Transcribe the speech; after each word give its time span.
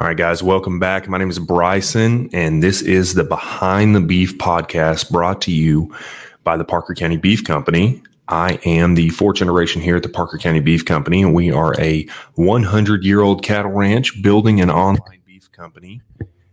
All 0.00 0.08
right, 0.08 0.16
guys, 0.16 0.42
welcome 0.42 0.80
back. 0.80 1.08
My 1.08 1.18
name 1.18 1.30
is 1.30 1.38
Bryson, 1.38 2.28
and 2.32 2.64
this 2.64 2.82
is 2.82 3.14
the 3.14 3.22
Behind 3.22 3.94
the 3.94 4.00
Beef 4.00 4.36
podcast 4.38 5.08
brought 5.08 5.40
to 5.42 5.52
you 5.52 5.94
by 6.42 6.56
the 6.56 6.64
Parker 6.64 6.96
County 6.96 7.16
Beef 7.16 7.44
Company. 7.44 8.02
I 8.26 8.58
am 8.64 8.96
the 8.96 9.10
fourth 9.10 9.36
generation 9.36 9.80
here 9.80 9.94
at 9.94 10.02
the 10.02 10.08
Parker 10.08 10.36
County 10.36 10.58
Beef 10.58 10.84
Company, 10.84 11.22
and 11.22 11.32
we 11.32 11.52
are 11.52 11.80
a 11.80 12.08
100 12.34 13.04
year 13.04 13.20
old 13.20 13.44
cattle 13.44 13.70
ranch 13.70 14.20
building 14.20 14.60
an 14.60 14.68
online 14.68 15.20
beef 15.24 15.52
company 15.52 16.02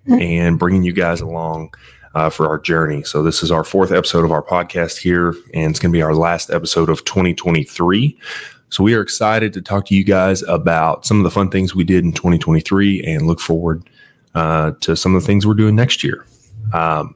and 0.08 0.60
bringing 0.60 0.84
you 0.84 0.94
guys 0.94 1.20
along 1.20 1.74
uh, 2.14 2.30
for 2.30 2.48
our 2.48 2.60
journey. 2.60 3.02
So, 3.02 3.24
this 3.24 3.42
is 3.42 3.50
our 3.50 3.64
fourth 3.64 3.92
episode 3.92 4.24
of 4.24 4.32
our 4.32 4.44
podcast 4.44 4.98
here, 4.98 5.30
and 5.56 5.72
it's 5.72 5.80
going 5.80 5.92
to 5.92 5.98
be 5.98 6.04
our 6.04 6.14
last 6.14 6.52
episode 6.52 6.90
of 6.92 7.04
2023. 7.06 8.20
So 8.72 8.86
we 8.86 8.96
are 8.96 9.02
excited 9.02 9.52
to 9.54 9.62
talk 9.62 9.86
to 9.88 9.96
you 9.96 10.06
guys 10.06 10.44
about 10.44 11.06
some 11.06 11.18
of 11.18 11.26
the 11.26 11.30
fun 11.30 11.50
things 11.50 11.76
we 11.76 11.84
did 11.84 12.06
in 12.06 12.14
2023 12.14 13.04
and 13.04 13.28
look 13.28 13.42
forward 13.42 13.84
uh, 14.34 14.72
to 14.80 14.96
some 14.96 15.14
of 15.14 15.22
the 15.22 15.26
things 15.28 15.46
we're 15.46 15.56
doing 15.56 15.76
next 15.76 16.06
year. 16.06 16.26
Um, 16.72 17.14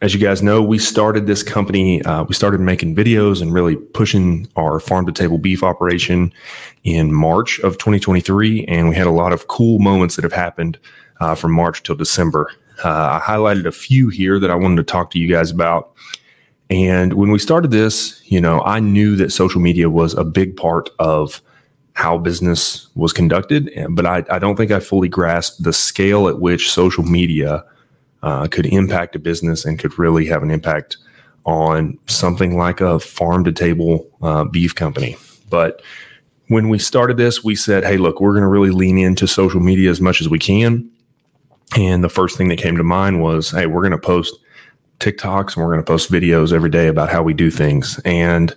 as 0.00 0.12
you 0.12 0.18
guys 0.18 0.42
know, 0.42 0.60
we 0.60 0.80
started 0.80 1.28
this 1.28 1.44
company, 1.44 2.02
uh, 2.02 2.24
we 2.24 2.34
started 2.34 2.60
making 2.60 2.96
videos 2.96 3.40
and 3.40 3.52
really 3.52 3.76
pushing 3.76 4.48
our 4.56 4.80
farm 4.80 5.06
to 5.06 5.12
table 5.12 5.38
beef 5.38 5.62
operation 5.62 6.32
in 6.82 7.14
March 7.14 7.60
of 7.60 7.78
2023. 7.78 8.64
And 8.64 8.88
we 8.88 8.96
had 8.96 9.06
a 9.06 9.12
lot 9.12 9.32
of 9.32 9.46
cool 9.46 9.78
moments 9.78 10.16
that 10.16 10.24
have 10.24 10.32
happened 10.32 10.80
uh, 11.20 11.36
from 11.36 11.52
March 11.52 11.84
till 11.84 11.94
December. 11.94 12.50
Uh, 12.84 13.20
I 13.22 13.24
highlighted 13.24 13.66
a 13.66 13.72
few 13.72 14.08
here 14.08 14.40
that 14.40 14.50
I 14.50 14.56
wanted 14.56 14.78
to 14.78 14.82
talk 14.82 15.12
to 15.12 15.20
you 15.20 15.28
guys 15.28 15.52
about. 15.52 15.91
And 16.72 17.12
when 17.12 17.30
we 17.30 17.38
started 17.38 17.70
this, 17.70 18.22
you 18.24 18.40
know, 18.40 18.62
I 18.62 18.80
knew 18.80 19.14
that 19.16 19.30
social 19.30 19.60
media 19.60 19.90
was 19.90 20.14
a 20.14 20.24
big 20.24 20.56
part 20.56 20.88
of 20.98 21.42
how 21.92 22.16
business 22.16 22.88
was 22.94 23.12
conducted, 23.12 23.70
but 23.90 24.06
I, 24.06 24.24
I 24.30 24.38
don't 24.38 24.56
think 24.56 24.70
I 24.70 24.80
fully 24.80 25.08
grasped 25.08 25.62
the 25.62 25.74
scale 25.74 26.28
at 26.28 26.40
which 26.40 26.72
social 26.72 27.04
media 27.04 27.62
uh, 28.22 28.46
could 28.46 28.64
impact 28.64 29.14
a 29.14 29.18
business 29.18 29.66
and 29.66 29.78
could 29.78 29.98
really 29.98 30.24
have 30.24 30.42
an 30.42 30.50
impact 30.50 30.96
on 31.44 31.98
something 32.06 32.56
like 32.56 32.80
a 32.80 32.98
farm 32.98 33.44
to 33.44 33.52
table 33.52 34.10
uh, 34.22 34.44
beef 34.44 34.74
company. 34.74 35.18
But 35.50 35.82
when 36.48 36.70
we 36.70 36.78
started 36.78 37.18
this, 37.18 37.44
we 37.44 37.54
said, 37.54 37.84
hey, 37.84 37.98
look, 37.98 38.18
we're 38.18 38.32
going 38.32 38.44
to 38.44 38.48
really 38.48 38.70
lean 38.70 38.96
into 38.96 39.26
social 39.26 39.60
media 39.60 39.90
as 39.90 40.00
much 40.00 40.22
as 40.22 40.28
we 40.30 40.38
can. 40.38 40.90
And 41.76 42.02
the 42.02 42.08
first 42.08 42.38
thing 42.38 42.48
that 42.48 42.58
came 42.58 42.78
to 42.78 42.82
mind 42.82 43.20
was, 43.20 43.50
hey, 43.50 43.66
we're 43.66 43.82
going 43.82 43.90
to 43.90 43.98
post 43.98 44.34
TikToks 45.02 45.56
and 45.56 45.64
we're 45.64 45.72
going 45.72 45.84
to 45.84 45.90
post 45.90 46.10
videos 46.10 46.52
every 46.52 46.70
day 46.70 46.86
about 46.86 47.10
how 47.10 47.22
we 47.22 47.34
do 47.34 47.50
things. 47.50 48.00
And 48.04 48.54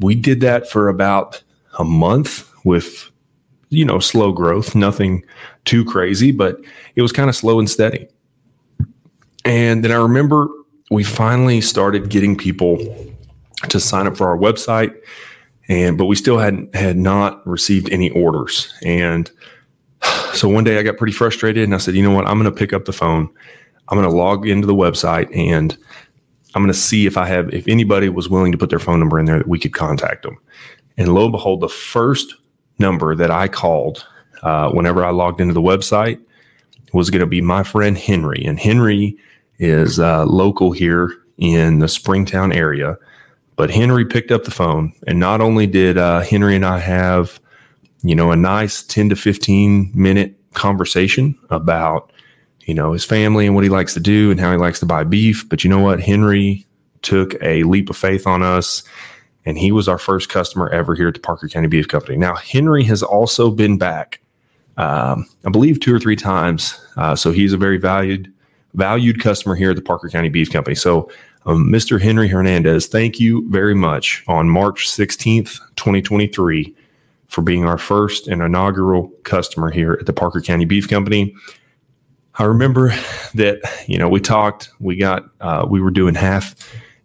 we 0.00 0.14
did 0.14 0.40
that 0.40 0.68
for 0.68 0.88
about 0.88 1.42
a 1.78 1.84
month 1.84 2.48
with, 2.64 3.10
you 3.70 3.84
know, 3.84 3.98
slow 3.98 4.32
growth, 4.32 4.74
nothing 4.74 5.24
too 5.64 5.84
crazy, 5.84 6.32
but 6.32 6.60
it 6.94 7.02
was 7.02 7.12
kind 7.12 7.28
of 7.28 7.36
slow 7.36 7.58
and 7.58 7.68
steady. 7.68 8.08
And 9.44 9.82
then 9.84 9.90
I 9.90 9.96
remember 9.96 10.48
we 10.90 11.02
finally 11.02 11.60
started 11.60 12.10
getting 12.10 12.36
people 12.36 12.78
to 13.68 13.80
sign 13.80 14.06
up 14.06 14.16
for 14.16 14.28
our 14.28 14.36
website 14.36 14.94
and 15.68 15.96
but 15.96 16.06
we 16.06 16.16
still 16.16 16.38
hadn't 16.38 16.74
had 16.74 16.96
not 16.96 17.46
received 17.46 17.90
any 17.90 18.10
orders 18.10 18.74
and 18.82 19.30
so 20.34 20.48
one 20.48 20.64
day 20.64 20.78
I 20.78 20.82
got 20.82 20.96
pretty 20.96 21.12
frustrated 21.12 21.62
and 21.64 21.74
I 21.74 21.78
said, 21.78 21.94
you 21.94 22.02
know 22.02 22.10
what, 22.14 22.26
I'm 22.26 22.38
going 22.38 22.52
to 22.52 22.58
pick 22.58 22.72
up 22.72 22.86
the 22.86 22.92
phone 22.92 23.28
I'm 23.90 23.98
going 23.98 24.08
to 24.08 24.16
log 24.16 24.46
into 24.46 24.66
the 24.66 24.74
website 24.74 25.36
and 25.36 25.76
I'm 26.54 26.62
going 26.62 26.72
to 26.72 26.78
see 26.78 27.06
if 27.06 27.16
I 27.16 27.26
have, 27.26 27.52
if 27.52 27.66
anybody 27.68 28.08
was 28.08 28.28
willing 28.28 28.52
to 28.52 28.58
put 28.58 28.70
their 28.70 28.78
phone 28.78 28.98
number 28.98 29.18
in 29.18 29.26
there 29.26 29.38
that 29.38 29.48
we 29.48 29.58
could 29.58 29.74
contact 29.74 30.22
them. 30.22 30.38
And 30.96 31.14
lo 31.14 31.24
and 31.24 31.32
behold, 31.32 31.60
the 31.60 31.68
first 31.68 32.34
number 32.78 33.14
that 33.14 33.30
I 33.30 33.48
called 33.48 34.06
uh, 34.42 34.70
whenever 34.70 35.04
I 35.04 35.10
logged 35.10 35.40
into 35.40 35.54
the 35.54 35.62
website 35.62 36.20
was 36.92 37.10
going 37.10 37.20
to 37.20 37.26
be 37.26 37.40
my 37.40 37.62
friend 37.62 37.96
Henry. 37.96 38.44
And 38.44 38.58
Henry 38.58 39.16
is 39.58 40.00
uh, 40.00 40.24
local 40.24 40.72
here 40.72 41.12
in 41.38 41.78
the 41.78 41.88
Springtown 41.88 42.52
area. 42.52 42.96
But 43.56 43.70
Henry 43.70 44.06
picked 44.06 44.30
up 44.30 44.44
the 44.44 44.50
phone, 44.50 44.92
and 45.06 45.18
not 45.18 45.40
only 45.40 45.66
did 45.66 45.98
uh, 45.98 46.20
Henry 46.20 46.56
and 46.56 46.64
I 46.64 46.78
have, 46.78 47.38
you 48.02 48.14
know, 48.14 48.30
a 48.30 48.36
nice 48.36 48.82
10 48.82 49.10
to 49.10 49.16
15 49.16 49.92
minute 49.94 50.34
conversation 50.54 51.38
about 51.50 52.12
you 52.64 52.74
know, 52.74 52.92
his 52.92 53.04
family 53.04 53.46
and 53.46 53.54
what 53.54 53.64
he 53.64 53.70
likes 53.70 53.94
to 53.94 54.00
do 54.00 54.30
and 54.30 54.38
how 54.38 54.50
he 54.52 54.58
likes 54.58 54.80
to 54.80 54.86
buy 54.86 55.04
beef. 55.04 55.48
But 55.48 55.64
you 55.64 55.70
know 55.70 55.80
what? 55.80 56.00
Henry 56.00 56.66
took 57.02 57.34
a 57.42 57.62
leap 57.64 57.90
of 57.90 57.96
faith 57.96 58.26
on 58.26 58.42
us 58.42 58.82
and 59.46 59.58
he 59.58 59.72
was 59.72 59.88
our 59.88 59.98
first 59.98 60.28
customer 60.28 60.68
ever 60.68 60.94
here 60.94 61.08
at 61.08 61.14
the 61.14 61.20
Parker 61.20 61.48
County 61.48 61.68
Beef 61.68 61.88
Company. 61.88 62.16
Now, 62.16 62.34
Henry 62.34 62.84
has 62.84 63.02
also 63.02 63.50
been 63.50 63.78
back, 63.78 64.20
um, 64.76 65.26
I 65.44 65.50
believe, 65.50 65.80
two 65.80 65.94
or 65.94 65.98
three 65.98 66.16
times. 66.16 66.78
Uh, 66.96 67.16
so 67.16 67.32
he's 67.32 67.52
a 67.52 67.58
very 67.58 67.78
valued 67.78 68.32
valued 68.74 69.20
customer 69.20 69.56
here 69.56 69.70
at 69.70 69.76
the 69.76 69.82
Parker 69.82 70.08
County 70.08 70.28
Beef 70.28 70.52
Company. 70.52 70.76
So, 70.76 71.10
um, 71.46 71.66
Mr. 71.68 72.00
Henry 72.00 72.28
Hernandez, 72.28 72.86
thank 72.86 73.18
you 73.18 73.48
very 73.50 73.74
much 73.74 74.22
on 74.28 74.48
March 74.48 74.86
16th, 74.86 75.58
2023, 75.74 76.74
for 77.26 77.42
being 77.42 77.64
our 77.64 77.78
first 77.78 78.28
and 78.28 78.42
inaugural 78.42 79.08
customer 79.24 79.70
here 79.70 79.96
at 79.98 80.06
the 80.06 80.12
Parker 80.12 80.40
County 80.40 80.66
Beef 80.66 80.88
Company. 80.88 81.34
I 82.36 82.44
remember 82.44 82.88
that 83.34 83.60
you 83.86 83.98
know 83.98 84.08
we 84.08 84.20
talked. 84.20 84.70
We 84.78 84.96
got 84.96 85.24
uh, 85.40 85.66
we 85.68 85.80
were 85.80 85.90
doing 85.90 86.14
half 86.14 86.54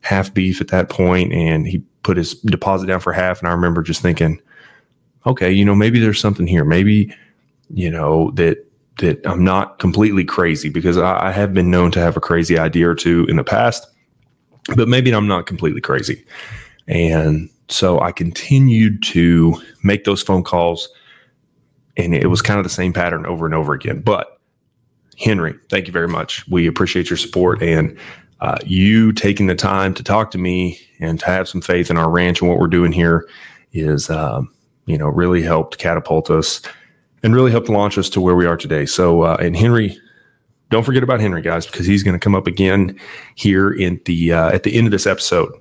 half 0.01 0.33
beef 0.33 0.61
at 0.61 0.67
that 0.69 0.89
point, 0.89 1.33
and 1.33 1.67
he 1.67 1.79
put 2.03 2.17
his 2.17 2.35
deposit 2.35 2.85
down 2.85 2.99
for 2.99 3.11
half. 3.11 3.39
And 3.39 3.47
I 3.47 3.51
remember 3.51 3.81
just 3.81 4.01
thinking, 4.01 4.39
okay, 5.25 5.51
you 5.51 5.65
know, 5.65 5.75
maybe 5.75 5.99
there's 5.99 6.19
something 6.19 6.47
here. 6.47 6.63
Maybe 6.63 7.13
you 7.69 7.89
know 7.89 8.31
that 8.31 8.65
that 8.99 9.25
I'm 9.27 9.43
not 9.43 9.79
completely 9.79 10.23
crazy 10.23 10.69
because 10.69 10.97
I, 10.97 11.27
I 11.27 11.31
have 11.31 11.53
been 11.53 11.69
known 11.69 11.91
to 11.91 11.99
have 11.99 12.15
a 12.15 12.21
crazy 12.21 12.57
idea 12.57 12.89
or 12.89 12.95
two 12.95 13.25
in 13.27 13.35
the 13.35 13.43
past, 13.43 13.87
but 14.75 14.87
maybe 14.87 15.11
I'm 15.13 15.27
not 15.27 15.47
completely 15.47 15.81
crazy. 15.81 16.23
And 16.87 17.49
so 17.67 17.99
I 17.99 18.11
continued 18.11 19.03
to 19.03 19.59
make 19.83 20.03
those 20.03 20.21
phone 20.21 20.43
calls, 20.43 20.87
and 21.97 22.13
it 22.13 22.27
was 22.27 22.41
kind 22.41 22.59
of 22.59 22.63
the 22.63 22.69
same 22.69 22.93
pattern 22.93 23.25
over 23.25 23.45
and 23.45 23.55
over 23.55 23.73
again. 23.73 24.01
But 24.01 24.34
Henry, 25.17 25.55
thank 25.69 25.87
you 25.87 25.93
very 25.93 26.07
much. 26.07 26.47
We 26.47 26.67
appreciate 26.67 27.09
your 27.09 27.17
support 27.17 27.61
and 27.61 27.97
uh, 28.41 28.57
you 28.65 29.11
taking 29.13 29.47
the 29.47 29.55
time 29.55 29.93
to 29.93 30.03
talk 30.03 30.31
to 30.31 30.37
me 30.37 30.79
and 30.99 31.19
to 31.19 31.25
have 31.25 31.47
some 31.47 31.61
faith 31.61 31.89
in 31.89 31.97
our 31.97 32.09
ranch 32.09 32.41
and 32.41 32.49
what 32.49 32.59
we're 32.59 32.67
doing 32.67 32.91
here 32.91 33.27
is, 33.73 34.09
um, 34.09 34.51
you 34.85 34.97
know, 34.97 35.07
really 35.07 35.41
helped 35.41 35.77
catapult 35.77 36.29
us 36.29 36.61
and 37.23 37.33
really 37.33 37.51
helped 37.51 37.69
launch 37.69 37.97
us 37.97 38.09
to 38.09 38.21
where 38.21 38.35
we 38.35 38.45
are 38.45 38.57
today. 38.57 38.85
So, 38.85 39.21
uh, 39.23 39.37
and 39.39 39.55
Henry, 39.55 39.97
don't 40.69 40.83
forget 40.83 41.03
about 41.03 41.21
Henry, 41.21 41.41
guys, 41.41 41.65
because 41.65 41.85
he's 41.85 42.03
going 42.03 42.13
to 42.13 42.23
come 42.23 42.35
up 42.35 42.47
again 42.47 42.99
here 43.35 43.71
in 43.71 44.01
the 44.05 44.33
uh, 44.33 44.49
at 44.49 44.63
the 44.63 44.75
end 44.75 44.87
of 44.87 44.91
this 44.91 45.07
episode. 45.07 45.51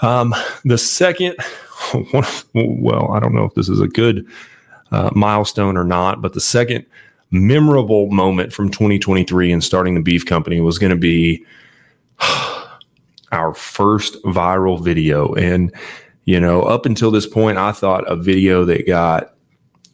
Um, 0.00 0.34
the 0.64 0.78
second, 0.78 1.36
one, 2.10 2.24
well, 2.54 3.12
I 3.12 3.20
don't 3.20 3.34
know 3.34 3.44
if 3.44 3.54
this 3.54 3.68
is 3.68 3.80
a 3.80 3.88
good 3.88 4.26
uh, 4.90 5.10
milestone 5.14 5.76
or 5.76 5.84
not, 5.84 6.22
but 6.22 6.32
the 6.32 6.40
second 6.40 6.86
memorable 7.32 8.10
moment 8.10 8.52
from 8.52 8.70
2023 8.70 9.50
and 9.50 9.64
starting 9.64 9.94
the 9.94 10.02
beef 10.02 10.24
company 10.26 10.60
was 10.60 10.78
going 10.78 10.90
to 10.90 10.96
be 10.96 11.44
our 13.32 13.54
first 13.54 14.22
viral 14.22 14.82
video. 14.82 15.32
And, 15.34 15.74
you 16.26 16.38
know, 16.38 16.62
up 16.62 16.86
until 16.86 17.10
this 17.10 17.26
point, 17.26 17.58
I 17.58 17.72
thought 17.72 18.06
a 18.06 18.16
video 18.16 18.64
that 18.66 18.86
got 18.86 19.34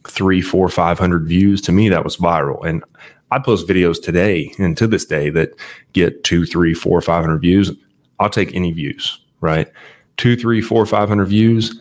three, 0.07 0.41
four, 0.41 0.69
five 0.69 0.99
hundred 0.99 1.27
views 1.27 1.61
to 1.61 1.71
me, 1.71 1.89
that 1.89 2.03
was 2.03 2.17
viral. 2.17 2.63
And 2.65 2.83
I 3.31 3.39
post 3.39 3.67
videos 3.67 4.01
today 4.01 4.53
and 4.59 4.77
to 4.77 4.87
this 4.87 5.05
day 5.05 5.29
that 5.31 5.53
get 5.93 6.23
two, 6.23 6.45
three, 6.45 6.73
four, 6.73 7.01
five 7.01 7.23
hundred 7.23 7.39
views. 7.39 7.71
I'll 8.19 8.29
take 8.29 8.53
any 8.53 8.71
views, 8.71 9.19
right? 9.39 9.71
Two, 10.17 10.35
three, 10.35 10.61
four, 10.61 10.85
five 10.85 11.07
hundred 11.07 11.27
views. 11.27 11.79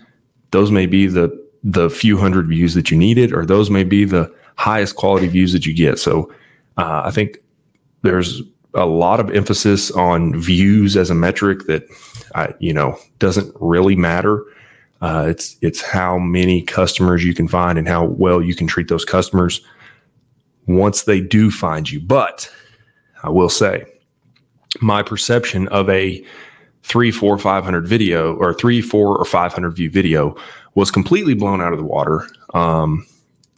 Those 0.53 0.71
may 0.71 0.87
be 0.87 1.07
the 1.07 1.49
the 1.65 1.91
few 1.91 2.17
hundred 2.17 2.49
views 2.49 2.75
that 2.75 2.91
you 2.91 2.97
needed, 2.97 3.33
or 3.33 3.45
those 3.45 3.71
may 3.71 3.83
be 3.83 4.05
the 4.05 4.33
highest 4.59 4.97
quality 4.97 5.29
views 5.29 5.53
that 5.53 5.65
you 5.65 5.73
get. 5.73 5.99
So 5.99 6.31
uh, 6.77 7.03
I 7.05 7.11
think 7.11 7.39
there's 8.03 8.43
a 8.75 8.87
lot 8.87 9.21
of 9.21 9.31
emphasis 9.31 9.91
on 9.93 10.39
views 10.39 10.97
as 10.97 11.11
a 11.11 11.15
metric 11.15 11.67
that 11.67 11.85
I, 12.35 12.53
you 12.59 12.75
know 12.75 12.99
doesn't 13.19 13.55
really 13.61 13.97
matter. 13.97 14.45
Uh, 15.01 15.27
it's 15.29 15.57
it's 15.63 15.81
how 15.81 16.19
many 16.19 16.61
customers 16.63 17.25
you 17.25 17.35
can 17.35 17.49
find 17.49 17.79
and 17.79 17.89
how 17.89 18.05
well 18.05 18.43
you 18.43 18.55
can 18.55 18.67
treat 18.67 18.89
those 18.89 19.05
customers 19.05 19.61
once 20.67 21.05
they 21.05 21.21
do 21.21 21.51
find 21.51 21.91
you. 21.91 22.01
But 22.01 22.51
I 23.23 23.31
will 23.31 23.49
say, 23.49 23.85
my 24.81 25.03
perception 25.03 25.69
of 25.69 25.89
a 25.89 26.23
three, 26.83 27.11
four, 27.11 27.39
five 27.39 27.65
hundred 27.65 27.87
video 27.87 28.35
or 28.37 28.53
three, 28.53 28.83
four, 28.83 29.17
or 29.17 29.25
five 29.25 29.53
hundred 29.53 29.71
view 29.71 29.91
video 29.91 30.37
was 30.75 30.91
completely 30.91 31.35
blown 31.35 31.61
out 31.61 31.73
of 31.73 31.79
the 31.79 31.85
water. 31.85 32.27
Um, 32.55 33.07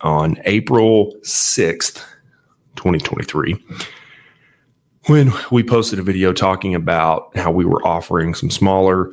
on 0.03 0.37
April 0.45 1.15
6th, 1.23 2.05
2023, 2.77 3.63
when 5.07 5.33
we 5.51 5.63
posted 5.63 5.99
a 5.99 6.03
video 6.03 6.33
talking 6.33 6.75
about 6.75 7.37
how 7.37 7.51
we 7.51 7.65
were 7.65 7.85
offering 7.87 8.35
some 8.35 8.51
smaller, 8.51 9.13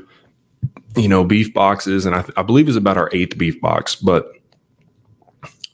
you 0.95 1.07
know, 1.07 1.23
beef 1.23 1.53
boxes. 1.53 2.05
And 2.05 2.15
I, 2.15 2.23
I 2.37 2.43
believe 2.43 2.67
it's 2.67 2.77
about 2.77 2.97
our 2.97 3.09
eighth 3.13 3.37
beef 3.37 3.59
box, 3.61 3.95
but, 3.95 4.31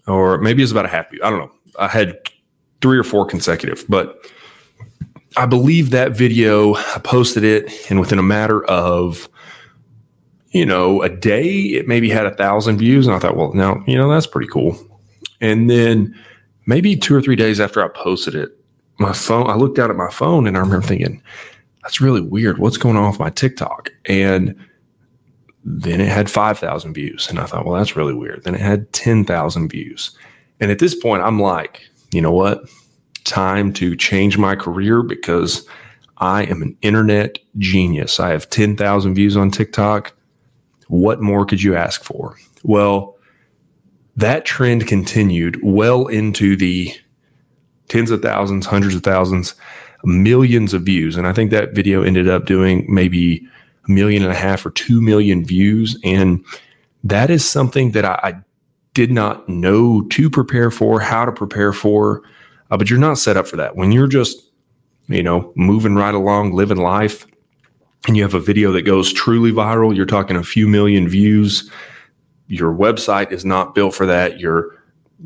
or 0.08 0.38
maybe 0.40 0.64
it's 0.64 0.72
about 0.72 0.86
a 0.86 0.90
half. 0.90 1.08
I 1.24 1.30
don't 1.30 1.40
know. 1.40 1.52
I 1.80 1.88
had 1.88 2.18
three 2.82 2.98
or 2.98 3.04
four 3.04 3.26
consecutive, 3.26 3.86
but 3.90 4.30
I 5.38 5.46
believe 5.46 5.90
that 5.90 6.12
video, 6.12 6.76
I 6.76 7.00
posted 7.04 7.44
it, 7.44 7.72
and 7.90 8.00
within 8.00 8.20
a 8.20 8.24
matter 8.24 8.64
of, 8.66 9.28
you 10.52 10.66
know, 10.66 11.02
a 11.02 11.10
day, 11.10 11.52
it 11.52 11.88
maybe 11.88 12.10
had 12.10 12.28
a 12.28 12.36
thousand 12.36 12.78
views. 12.78 13.08
And 13.08 13.16
I 13.16 13.20
thought, 13.20 13.36
well, 13.36 13.54
now, 13.54 13.84
you 13.88 13.98
know, 13.98 14.10
that's 14.10 14.28
pretty 14.28 14.48
cool. 14.48 14.78
And 15.44 15.70
then 15.70 16.16
maybe 16.66 16.96
two 16.96 17.14
or 17.14 17.22
three 17.22 17.36
days 17.36 17.60
after 17.60 17.84
I 17.84 17.90
posted 17.90 18.34
it, 18.34 18.58
my 18.98 19.12
phone, 19.12 19.50
I 19.50 19.56
looked 19.56 19.76
down 19.76 19.92
at 19.92 19.98
my 19.98 20.10
phone 20.10 20.48
and 20.48 20.56
I 20.56 20.62
remember 20.62 20.88
thinking, 20.88 21.22
that's 21.82 22.00
really 22.00 22.22
weird. 22.22 22.60
What's 22.60 22.78
going 22.78 22.96
on 22.96 23.10
with 23.10 23.20
my 23.20 23.30
TikTok? 23.30 23.90
And 24.06 24.56
then 25.66 26.00
it 26.00 26.08
had 26.08 26.32
5,000 26.32 26.94
views. 26.94 27.30
And 27.30 27.40
I 27.40 27.46
thought, 27.46 27.66
well, 27.66 27.78
that's 27.78 27.98
really 27.98 28.14
weird. 28.14 28.46
Then 28.46 28.56
it 28.56 28.62
had 28.62 28.92
10,000 28.94 29.68
views. 29.68 30.18
And 30.62 30.72
at 30.72 30.80
this 30.80 30.96
point, 30.96 31.24
I'm 31.24 31.42
like, 31.42 31.82
you 32.14 32.22
know 32.22 32.32
what? 32.32 32.64
Time 33.26 33.74
to 33.74 33.98
change 33.98 34.38
my 34.38 34.56
career 34.56 35.04
because 35.04 35.68
I 36.20 36.44
am 36.44 36.62
an 36.62 36.78
internet 36.82 37.38
genius. 37.58 38.18
I 38.18 38.30
have 38.30 38.50
10,000 38.50 39.14
views 39.14 39.36
on 39.36 39.52
TikTok. 39.52 40.14
What 40.88 41.22
more 41.22 41.46
could 41.46 41.62
you 41.62 41.76
ask 41.76 42.02
for? 42.02 42.38
Well, 42.64 43.13
that 44.16 44.46
trend 44.46 44.88
continued 44.88 45.60
well 45.64 46.08
into 46.08 46.56
the 46.56 46.94
tens 47.88 48.12
of 48.12 48.22
thousands, 48.22 48.66
hundreds 48.66 48.96
of 48.96 49.04
thousands, 49.04 49.56
millions 50.04 50.74
of 50.74 50.84
views. 50.84 51.16
And 51.16 51.28
I 51.28 51.34
think 51.34 51.52
that 51.52 51.74
video 51.74 52.04
ended 52.04 52.30
up 52.30 52.46
doing 52.46 52.86
maybe 52.88 53.48
a 53.88 53.92
million 53.92 54.24
and 54.24 54.32
a 54.32 54.36
half 54.36 54.66
or 54.66 54.72
two 54.72 55.02
million 55.02 55.46
views. 55.46 55.98
And 56.04 56.44
that 57.04 57.30
is 57.30 57.50
something 57.50 57.92
that 57.92 58.06
I, 58.06 58.20
I 58.24 58.36
did 58.94 59.12
not 59.12 59.48
know 59.50 60.04
to 60.10 60.30
prepare 60.30 60.72
for, 60.72 61.00
how 61.00 61.26
to 61.26 61.32
prepare 61.32 61.74
for. 61.74 62.22
Uh, 62.70 62.78
but 62.78 62.90
you're 62.90 63.00
not 63.00 63.18
set 63.18 63.38
up 63.38 63.48
for 63.48 63.58
that. 63.58 63.76
When 63.76 63.92
you're 63.92 64.08
just, 64.08 64.38
you 65.08 65.24
know, 65.24 65.52
moving 65.56 65.96
right 65.96 66.16
along, 66.16 66.54
living 66.54 66.78
life, 66.78 67.26
and 68.08 68.18
you 68.18 68.24
have 68.24 68.34
a 68.34 68.40
video 68.40 68.72
that 68.74 68.82
goes 68.82 69.14
truly 69.14 69.52
viral, 69.52 69.96
you're 69.96 70.06
talking 70.06 70.36
a 70.36 70.44
few 70.44 70.68
million 70.68 71.08
views. 71.08 71.70
Your 72.54 72.74
website 72.74 73.32
is 73.32 73.44
not 73.44 73.76
built 73.76 73.96
for 73.96 74.06
that. 74.06 74.40
Your 74.40 74.78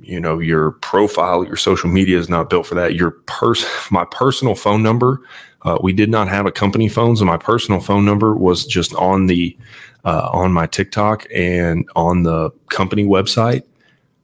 you 0.02 0.20
know 0.20 0.40
your 0.40 0.72
profile 0.72 1.44
your 1.44 1.56
social 1.56 1.90
media 1.90 2.18
is 2.20 2.30
not 2.30 2.50
built 2.50 2.66
for 2.66 2.76
that. 2.76 2.96
Your 2.96 3.12
pers- 3.12 3.66
my 3.92 4.06
personal 4.06 4.56
phone 4.56 4.84
number 4.84 5.22
uh, 5.64 5.78
we 5.82 5.92
did 5.92 6.10
not 6.10 6.28
have 6.28 6.46
a 6.46 6.52
company 6.52 6.88
phone 6.88 7.16
so 7.16 7.26
my 7.26 7.38
personal 7.38 7.80
phone 7.82 8.06
number 8.06 8.36
was 8.36 8.66
just 8.66 8.94
on 8.96 9.26
the 9.26 9.58
uh, 10.06 10.30
on 10.32 10.54
my 10.54 10.68
tiktok 10.68 11.26
and 11.34 11.90
on 11.96 12.24
the 12.24 12.50
company 12.70 13.04
website. 13.04 13.64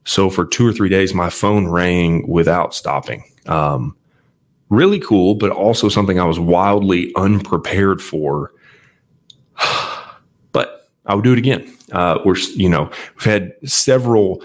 So 0.05 0.29
for 0.29 0.45
two 0.45 0.67
or 0.67 0.73
three 0.73 0.89
days 0.89 1.13
my 1.13 1.29
phone 1.29 1.67
rang 1.67 2.27
without 2.27 2.73
stopping. 2.73 3.23
Um, 3.47 3.95
really 4.69 4.99
cool 4.99 5.35
but 5.35 5.51
also 5.51 5.87
something 5.87 6.19
i 6.19 6.23
was 6.25 6.39
wildly 6.39 7.13
unprepared 7.15 8.01
for 8.01 8.51
i 11.05 11.15
would 11.15 11.23
do 11.23 11.33
it 11.33 11.37
again 11.37 11.71
uh, 11.91 12.19
we're 12.25 12.37
you 12.55 12.69
know 12.69 12.89
we've 13.15 13.25
had 13.25 13.53
several 13.65 14.43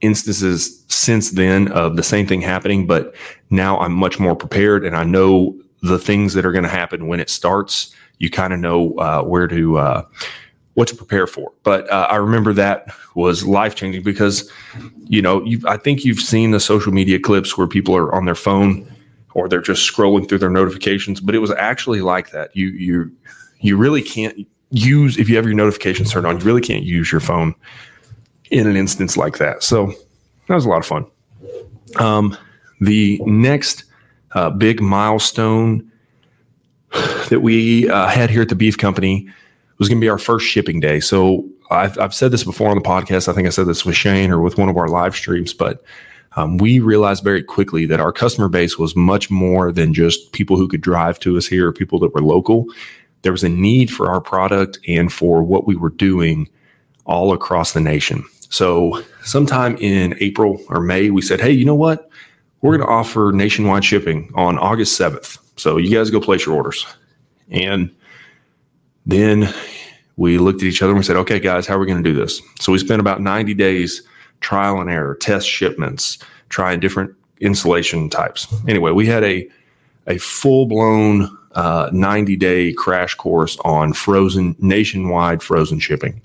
instances 0.00 0.80
since 0.88 1.30
then 1.30 1.68
of 1.72 1.96
the 1.96 2.02
same 2.02 2.26
thing 2.26 2.40
happening, 2.40 2.86
but 2.86 3.14
now 3.50 3.78
I'm 3.78 3.92
much 3.92 4.18
more 4.18 4.36
prepared 4.36 4.84
and 4.84 4.96
I 4.96 5.04
know 5.04 5.58
the 5.82 5.98
things 5.98 6.34
that 6.34 6.44
are 6.44 6.52
going 6.52 6.64
to 6.64 6.70
happen 6.70 7.06
when 7.06 7.20
it 7.20 7.30
starts. 7.30 7.94
You 8.18 8.30
kind 8.30 8.52
of 8.52 8.60
know 8.60 8.94
uh, 8.98 9.22
where 9.22 9.48
to 9.48 9.78
uh, 9.78 10.02
what 10.74 10.88
to 10.88 10.96
prepare 10.96 11.26
for. 11.26 11.52
But 11.62 11.90
uh, 11.90 12.06
I 12.10 12.16
remember 12.16 12.52
that 12.52 12.88
was 13.14 13.46
life 13.46 13.74
changing 13.74 14.02
because 14.02 14.50
you 15.06 15.22
know 15.22 15.46
I 15.66 15.78
think 15.78 16.04
you've 16.04 16.20
seen 16.20 16.50
the 16.50 16.60
social 16.60 16.92
media 16.92 17.18
clips 17.18 17.56
where 17.56 17.66
people 17.66 17.96
are 17.96 18.14
on 18.14 18.26
their 18.26 18.34
phone 18.34 18.90
or 19.34 19.48
they're 19.48 19.62
just 19.62 19.90
scrolling 19.90 20.28
through 20.28 20.38
their 20.38 20.50
notifications, 20.50 21.20
but 21.20 21.34
it 21.34 21.38
was 21.38 21.52
actually 21.52 22.02
like 22.02 22.30
that. 22.32 22.54
You 22.54 22.68
you 22.68 23.10
you 23.60 23.76
really 23.78 24.02
can't 24.02 24.46
use 24.70 25.18
if 25.18 25.28
you 25.28 25.36
have 25.36 25.44
your 25.44 25.54
notifications 25.54 26.12
turned 26.12 26.26
on. 26.26 26.38
You 26.38 26.44
really 26.44 26.60
can't 26.60 26.84
use 26.84 27.10
your 27.10 27.20
phone 27.20 27.54
in 28.50 28.66
an 28.66 28.76
instance 28.76 29.16
like 29.16 29.38
that. 29.38 29.62
So 29.62 29.92
that 30.48 30.54
was 30.54 30.64
a 30.64 30.68
lot 30.68 30.78
of 30.78 30.86
fun. 30.86 31.06
Um, 31.96 32.36
the 32.80 33.20
next 33.24 33.84
uh, 34.32 34.50
big 34.50 34.80
milestone 34.80 35.90
that 37.28 37.40
we 37.40 37.88
uh, 37.88 38.08
had 38.08 38.30
here 38.30 38.42
at 38.42 38.48
the 38.48 38.54
Beef 38.54 38.78
Company 38.78 39.28
was 39.78 39.88
going 39.88 39.98
to 39.98 40.04
be 40.04 40.08
our 40.08 40.18
first 40.18 40.46
shipping 40.46 40.80
day. 40.80 41.00
So 41.00 41.48
I've, 41.70 41.98
I've, 41.98 42.14
said 42.14 42.32
this 42.32 42.44
before 42.44 42.68
on 42.68 42.76
the 42.76 42.82
podcast. 42.82 43.28
I 43.28 43.32
think 43.32 43.46
I 43.46 43.50
said 43.50 43.66
this 43.66 43.84
with 43.84 43.96
Shane 43.96 44.30
or 44.30 44.40
with 44.40 44.58
one 44.58 44.68
of 44.68 44.76
our 44.76 44.88
live 44.88 45.14
streams, 45.14 45.54
but 45.54 45.82
um, 46.36 46.58
we 46.58 46.78
realized 46.78 47.24
very 47.24 47.42
quickly 47.42 47.86
that 47.86 48.00
our 48.00 48.12
customer 48.12 48.48
base 48.48 48.78
was 48.78 48.94
much 48.94 49.30
more 49.30 49.72
than 49.72 49.92
just 49.94 50.32
people 50.32 50.56
who 50.56 50.68
could 50.68 50.80
drive 50.80 51.18
to 51.20 51.36
us 51.36 51.46
here, 51.46 51.68
or 51.68 51.72
people 51.72 51.98
that 52.00 52.14
were 52.14 52.22
local. 52.22 52.66
There 53.22 53.32
was 53.32 53.44
a 53.44 53.48
need 53.48 53.90
for 53.90 54.10
our 54.10 54.20
product 54.20 54.78
and 54.88 55.12
for 55.12 55.42
what 55.42 55.66
we 55.66 55.76
were 55.76 55.90
doing 55.90 56.48
all 57.04 57.32
across 57.32 57.72
the 57.72 57.80
nation. 57.80 58.24
So, 58.50 59.02
sometime 59.22 59.76
in 59.76 60.16
April 60.20 60.60
or 60.68 60.80
May, 60.80 61.10
we 61.10 61.22
said, 61.22 61.40
hey, 61.40 61.52
you 61.52 61.64
know 61.64 61.74
what? 61.74 62.10
We're 62.62 62.76
going 62.76 62.86
to 62.86 62.92
offer 62.92 63.30
nationwide 63.32 63.84
shipping 63.84 64.30
on 64.34 64.58
August 64.58 64.98
7th. 64.98 65.38
So, 65.56 65.76
you 65.76 65.94
guys 65.96 66.10
go 66.10 66.20
place 66.20 66.46
your 66.46 66.56
orders. 66.56 66.86
And 67.50 67.94
then 69.06 69.52
we 70.16 70.38
looked 70.38 70.62
at 70.62 70.66
each 70.66 70.82
other 70.82 70.90
and 70.90 70.98
we 70.98 71.04
said, 71.04 71.16
okay, 71.16 71.38
guys, 71.38 71.66
how 71.66 71.76
are 71.76 71.78
we 71.78 71.86
going 71.86 72.02
to 72.02 72.10
do 72.10 72.18
this? 72.18 72.42
So, 72.58 72.72
we 72.72 72.78
spent 72.78 73.00
about 73.00 73.20
90 73.20 73.54
days 73.54 74.02
trial 74.40 74.80
and 74.80 74.90
error, 74.90 75.14
test 75.14 75.46
shipments, 75.48 76.18
trying 76.48 76.80
different 76.80 77.14
insulation 77.40 78.10
types. 78.10 78.52
Anyway, 78.66 78.90
we 78.90 79.06
had 79.06 79.22
a, 79.22 79.48
a 80.06 80.18
full 80.18 80.66
blown 80.66 81.36
uh, 81.52 81.90
90 81.92 82.36
day 82.36 82.72
crash 82.72 83.14
course 83.14 83.56
on 83.64 83.92
frozen, 83.92 84.56
nationwide 84.58 85.42
frozen 85.42 85.78
shipping. 85.78 86.22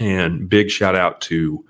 And 0.00 0.48
big 0.48 0.70
shout 0.70 0.94
out 0.94 1.20
to 1.22 1.64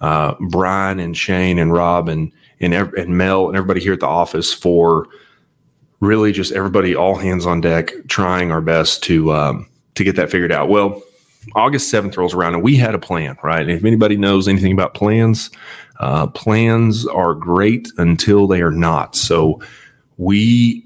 uh, 0.00 0.34
Brian 0.48 1.00
and 1.00 1.16
Shane 1.16 1.58
and 1.58 1.72
Rob 1.72 2.08
and 2.08 2.30
and, 2.60 2.72
and 2.72 3.18
Mel 3.18 3.48
and 3.48 3.56
everybody 3.56 3.80
here 3.80 3.92
at 3.92 4.00
the 4.00 4.06
office 4.06 4.52
for 4.52 5.08
really 6.00 6.32
just 6.32 6.52
everybody 6.52 6.94
all 6.94 7.16
hands 7.16 7.46
on 7.46 7.60
deck 7.60 7.92
trying 8.08 8.52
our 8.52 8.60
best 8.60 9.02
to 9.04 9.32
um, 9.32 9.68
to 9.94 10.04
get 10.04 10.16
that 10.16 10.30
figured 10.30 10.52
out. 10.52 10.68
Well, 10.68 11.02
August 11.54 11.90
seventh 11.90 12.16
rolls 12.16 12.34
around 12.34 12.54
and 12.54 12.62
we 12.62 12.76
had 12.76 12.94
a 12.94 12.98
plan, 12.98 13.36
right? 13.42 13.68
If 13.68 13.84
anybody 13.84 14.16
knows 14.16 14.48
anything 14.48 14.72
about 14.72 14.94
plans, 14.94 15.50
uh, 16.00 16.26
plans 16.28 17.06
are 17.06 17.34
great 17.34 17.88
until 17.98 18.46
they 18.46 18.62
are 18.62 18.70
not. 18.70 19.14
So 19.14 19.60
we 20.16 20.84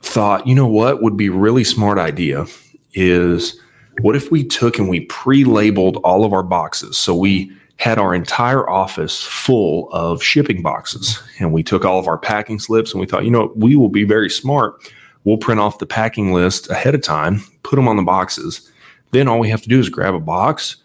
thought, 0.00 0.46
you 0.46 0.54
know 0.54 0.66
what 0.66 1.02
would 1.02 1.16
be 1.16 1.28
really 1.28 1.64
smart 1.64 1.98
idea 1.98 2.46
is 2.94 3.60
what 4.00 4.16
if 4.16 4.30
we 4.30 4.44
took 4.44 4.78
and 4.78 4.88
we 4.88 5.00
pre-labeled 5.00 5.96
all 5.98 6.24
of 6.24 6.32
our 6.32 6.42
boxes? 6.42 6.96
So 6.96 7.14
we 7.14 7.52
had 7.76 7.98
our 7.98 8.14
entire 8.14 8.68
office 8.68 9.22
full 9.22 9.88
of 9.92 10.22
shipping 10.22 10.62
boxes 10.62 11.22
and 11.38 11.52
we 11.52 11.62
took 11.62 11.84
all 11.84 11.98
of 11.98 12.08
our 12.08 12.18
packing 12.18 12.58
slips 12.58 12.92
and 12.92 13.00
we 13.00 13.06
thought, 13.06 13.24
you 13.24 13.30
know, 13.30 13.52
we 13.54 13.76
will 13.76 13.88
be 13.88 14.04
very 14.04 14.30
smart. 14.30 14.92
We'll 15.24 15.36
print 15.36 15.60
off 15.60 15.78
the 15.78 15.86
packing 15.86 16.32
list 16.32 16.70
ahead 16.70 16.94
of 16.94 17.02
time, 17.02 17.42
put 17.62 17.76
them 17.76 17.88
on 17.88 17.96
the 17.96 18.02
boxes. 18.02 18.70
Then 19.12 19.28
all 19.28 19.38
we 19.38 19.48
have 19.48 19.62
to 19.62 19.68
do 19.68 19.78
is 19.78 19.88
grab 19.88 20.14
a 20.14 20.20
box, 20.20 20.76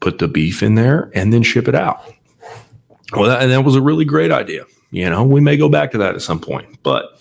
put 0.00 0.18
the 0.18 0.28
beef 0.28 0.62
in 0.62 0.74
there, 0.74 1.10
and 1.14 1.32
then 1.32 1.42
ship 1.42 1.68
it 1.68 1.74
out. 1.74 2.02
Well, 3.12 3.28
that, 3.28 3.42
and 3.42 3.50
that 3.50 3.62
was 3.62 3.76
a 3.76 3.82
really 3.82 4.04
great 4.04 4.30
idea. 4.30 4.64
You 4.90 5.08
know, 5.08 5.24
we 5.24 5.40
may 5.40 5.56
go 5.56 5.68
back 5.68 5.90
to 5.92 5.98
that 5.98 6.14
at 6.14 6.22
some 6.22 6.38
point, 6.38 6.82
but 6.82 7.11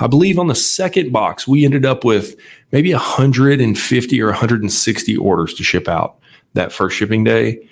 I 0.00 0.06
believe 0.06 0.38
on 0.38 0.48
the 0.48 0.54
second 0.54 1.12
box, 1.12 1.46
we 1.46 1.64
ended 1.64 1.84
up 1.84 2.04
with 2.04 2.34
maybe 2.72 2.92
150 2.92 4.22
or 4.22 4.26
160 4.26 5.16
orders 5.16 5.54
to 5.54 5.62
ship 5.62 5.88
out 5.88 6.16
that 6.54 6.72
first 6.72 6.96
shipping 6.96 7.22
day. 7.22 7.68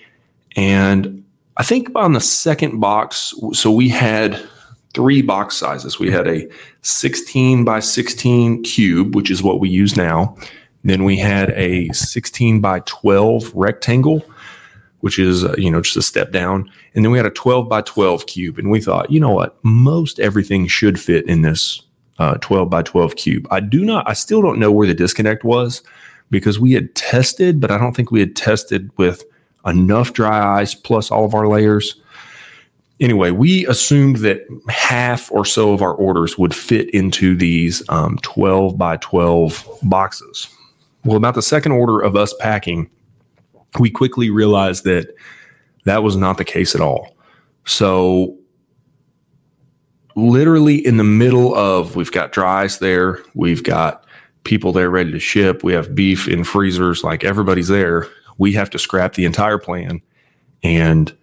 And 0.55 1.25
I 1.57 1.63
think 1.63 1.91
on 1.95 2.13
the 2.13 2.21
second 2.21 2.81
box, 2.81 3.35
so 3.53 3.71
we 3.71 3.89
had 3.89 4.41
three 4.95 5.23
box 5.23 5.57
sizes. 5.57 5.99
We 5.99 6.11
had 6.11 6.29
a 6.29 6.49
16 6.83 7.65
by 7.65 7.81
16 7.81 8.63
cube, 8.63 9.15
which 9.15 9.31
is 9.31 9.43
what 9.43 9.61
we 9.61 9.69
use 9.69 9.97
now. 9.97 10.37
Then 10.85 11.05
we 11.05 11.17
had 11.17 11.51
a 11.51 11.89
16 11.93 12.61
by 12.61 12.81
12 12.81 13.53
rectangle, 13.55 14.25
which 15.01 15.19
is, 15.19 15.45
uh, 15.45 15.55
you 15.59 15.71
know, 15.71 15.81
just 15.81 15.97
a 15.97 16.03
step 16.03 16.31
down. 16.31 16.71
And 16.95 17.05
then 17.05 17.13
we 17.13 17.19
had 17.19 17.27
a 17.27 17.31
12 17.31 17.69
by 17.69 17.83
12 17.83 18.27
cube. 18.27 18.59
And 18.59 18.71
we 18.71 18.81
thought, 18.81 19.11
you 19.11 19.21
know 19.21 19.31
what? 19.31 19.59
Most 19.65 20.21
everything 20.21 20.67
should 20.67 21.01
fit 21.01 21.29
in 21.29 21.43
this 21.43 21.83
uh, 22.19 22.35
12 22.41 22.69
by 22.69 22.83
12 22.83 23.17
cube. 23.17 23.47
I 23.51 23.61
do 23.61 23.85
not, 23.85 24.09
I 24.09 24.13
still 24.13 24.43
don't 24.43 24.59
know 24.59 24.73
where 24.73 24.87
the 24.87 24.95
disconnect 24.95 25.45
was 25.45 25.83
because 26.31 26.59
we 26.59 26.73
had 26.73 26.95
tested, 26.95 27.61
but 27.61 27.71
I 27.71 27.79
don't 27.79 27.95
think 27.95 28.11
we 28.11 28.21
had 28.21 28.37
tested 28.37 28.91
with 28.97 29.25
enough 29.67 30.13
dry 30.13 30.61
ice 30.61 30.75
plus 30.75 31.11
all 31.11 31.25
of 31.25 31.35
our 31.35 31.49
layers. 31.49 32.01
Anyway, 33.01 33.31
we 33.31 33.67
assumed 33.67 34.17
that 34.17 34.45
half 34.69 35.31
or 35.31 35.45
so 35.45 35.73
of 35.73 35.83
our 35.83 35.95
orders 35.95 36.37
would 36.37 36.55
fit 36.55 36.91
into 36.91 37.37
these 37.37 37.83
um, 37.89 38.19
12 38.23 38.77
by 38.77 38.97
12 38.97 39.67
boxes. 39.85 40.49
Well, 41.05 41.17
about 41.17 41.37
the 41.37 41.43
second 41.43 41.73
order 41.73 42.01
of 42.01 42.17
us 42.17 42.35
packing, 42.41 42.91
we 43.79 43.89
quickly 43.89 44.31
realized 44.31 44.85
that 44.85 45.15
that 45.85 46.03
was 46.03 46.17
not 46.17 46.39
the 46.39 46.45
case 46.45 46.75
at 46.75 46.81
all. 46.81 47.17
So, 47.67 48.37
literally 50.19 50.85
in 50.85 50.97
the 50.97 51.05
middle 51.05 51.55
of, 51.55 51.97
we've 51.97 52.13
got 52.13 52.33
dries 52.33 52.79
there, 52.79 53.21
we've 53.35 53.63
got 53.63 54.05
people 54.45 54.73
there 54.73 54.91
ready 54.91 55.13
to 55.13 55.21
ship, 55.21 55.63
we 55.63 55.73
have 55.73 55.95
beef 55.95 56.27
in 56.27 56.45
freezers, 56.45 57.05
like 57.05 57.25
everybody's 57.25 57.69
there. 57.69 58.07
We 58.39 58.53
have 58.53 58.71
to 58.71 58.79
scrap 58.79 59.15
the 59.15 59.25
entire 59.25 59.59
plan 59.59 60.01
and 60.63 61.15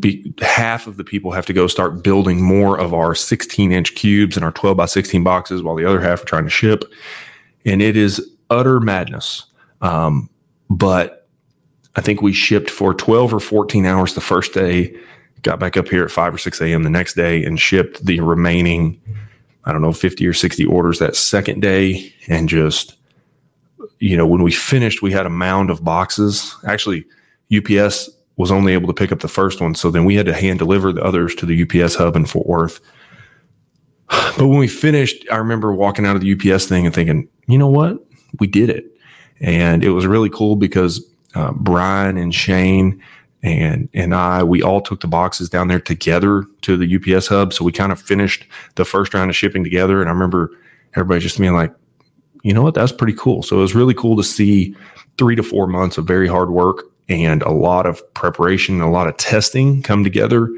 be, 0.00 0.34
half 0.40 0.86
of 0.86 0.96
the 0.96 1.04
people 1.04 1.30
have 1.32 1.46
to 1.46 1.52
go 1.52 1.66
start 1.66 2.02
building 2.02 2.42
more 2.42 2.78
of 2.78 2.94
our 2.94 3.14
16 3.14 3.72
inch 3.72 3.94
cubes 3.94 4.36
and 4.36 4.44
our 4.44 4.52
12 4.52 4.76
by 4.76 4.86
16 4.86 5.22
boxes 5.22 5.62
while 5.62 5.74
the 5.74 5.84
other 5.84 6.00
half 6.00 6.22
are 6.22 6.26
trying 6.26 6.44
to 6.44 6.50
ship. 6.50 6.84
And 7.64 7.82
it 7.82 7.96
is 7.96 8.30
utter 8.50 8.80
madness. 8.80 9.44
Um, 9.82 10.30
but 10.70 11.28
I 11.96 12.00
think 12.00 12.22
we 12.22 12.32
shipped 12.32 12.70
for 12.70 12.94
12 12.94 13.34
or 13.34 13.40
14 13.40 13.86
hours 13.86 14.14
the 14.14 14.20
first 14.20 14.52
day, 14.52 14.94
got 15.44 15.60
back 15.60 15.76
up 15.76 15.88
here 15.88 16.02
at 16.02 16.10
5 16.10 16.34
or 16.34 16.38
6 16.38 16.60
a.m. 16.60 16.82
the 16.82 16.90
next 16.90 17.14
day 17.14 17.44
and 17.44 17.60
shipped 17.60 18.04
the 18.04 18.18
remaining, 18.20 19.00
I 19.64 19.72
don't 19.72 19.82
know, 19.82 19.92
50 19.92 20.26
or 20.26 20.32
60 20.32 20.64
orders 20.64 20.98
that 20.98 21.14
second 21.14 21.62
day. 21.62 22.12
And 22.28 22.48
just, 22.48 22.96
you 24.00 24.16
know, 24.16 24.26
when 24.26 24.42
we 24.42 24.50
finished, 24.50 25.02
we 25.02 25.12
had 25.12 25.26
a 25.26 25.30
mound 25.30 25.70
of 25.70 25.84
boxes. 25.84 26.56
Actually, 26.66 27.04
UPS 27.54 28.10
was 28.36 28.50
only 28.50 28.72
able 28.72 28.88
to 28.88 28.94
pick 28.94 29.12
up 29.12 29.20
the 29.20 29.28
first 29.28 29.60
one. 29.60 29.74
So 29.74 29.90
then 29.90 30.04
we 30.04 30.16
had 30.16 30.26
to 30.26 30.34
hand 30.34 30.58
deliver 30.58 30.92
the 30.92 31.04
others 31.04 31.34
to 31.36 31.46
the 31.46 31.62
UPS 31.62 31.94
hub 31.94 32.16
in 32.16 32.26
Fort 32.26 32.46
Worth. 32.46 32.80
But 34.36 34.48
when 34.48 34.58
we 34.58 34.66
finished, 34.66 35.24
I 35.30 35.36
remember 35.36 35.72
walking 35.72 36.04
out 36.04 36.16
of 36.16 36.22
the 36.22 36.32
UPS 36.32 36.66
thing 36.66 36.86
and 36.86 36.94
thinking, 36.94 37.28
you 37.46 37.56
know 37.56 37.68
what? 37.68 38.04
We 38.40 38.48
did 38.48 38.68
it. 38.68 38.86
And 39.40 39.84
it 39.84 39.90
was 39.90 40.08
really 40.08 40.28
cool 40.28 40.56
because 40.56 41.04
uh, 41.36 41.52
Brian 41.52 42.16
and 42.16 42.34
Shane 42.34 43.00
and 43.44 43.90
and 43.92 44.14
I, 44.14 44.42
we 44.42 44.62
all 44.62 44.80
took 44.80 45.00
the 45.00 45.06
boxes 45.06 45.50
down 45.50 45.68
there 45.68 45.78
together 45.78 46.44
to 46.62 46.76
the 46.78 46.96
UPS 46.96 47.26
hub. 47.26 47.52
So 47.52 47.62
we 47.62 47.72
kind 47.72 47.92
of 47.92 48.00
finished 48.00 48.46
the 48.76 48.86
first 48.86 49.12
round 49.12 49.30
of 49.30 49.36
shipping 49.36 49.62
together. 49.62 50.00
And 50.00 50.08
I 50.08 50.12
remember 50.12 50.50
everybody 50.94 51.20
just 51.20 51.38
being 51.38 51.54
like, 51.54 51.72
you 52.42 52.54
know 52.54 52.62
what? 52.62 52.74
That's 52.74 52.90
pretty 52.90 53.12
cool. 53.12 53.42
So 53.42 53.58
it 53.58 53.60
was 53.60 53.74
really 53.74 53.92
cool 53.92 54.16
to 54.16 54.24
see 54.24 54.74
three 55.18 55.36
to 55.36 55.42
four 55.42 55.66
months 55.66 55.98
of 55.98 56.06
very 56.06 56.26
hard 56.26 56.50
work 56.50 56.84
and 57.10 57.42
a 57.42 57.50
lot 57.50 57.84
of 57.84 58.02
preparation, 58.14 58.80
a 58.80 58.90
lot 58.90 59.08
of 59.08 59.16
testing 59.18 59.82
come 59.82 60.04
together, 60.04 60.48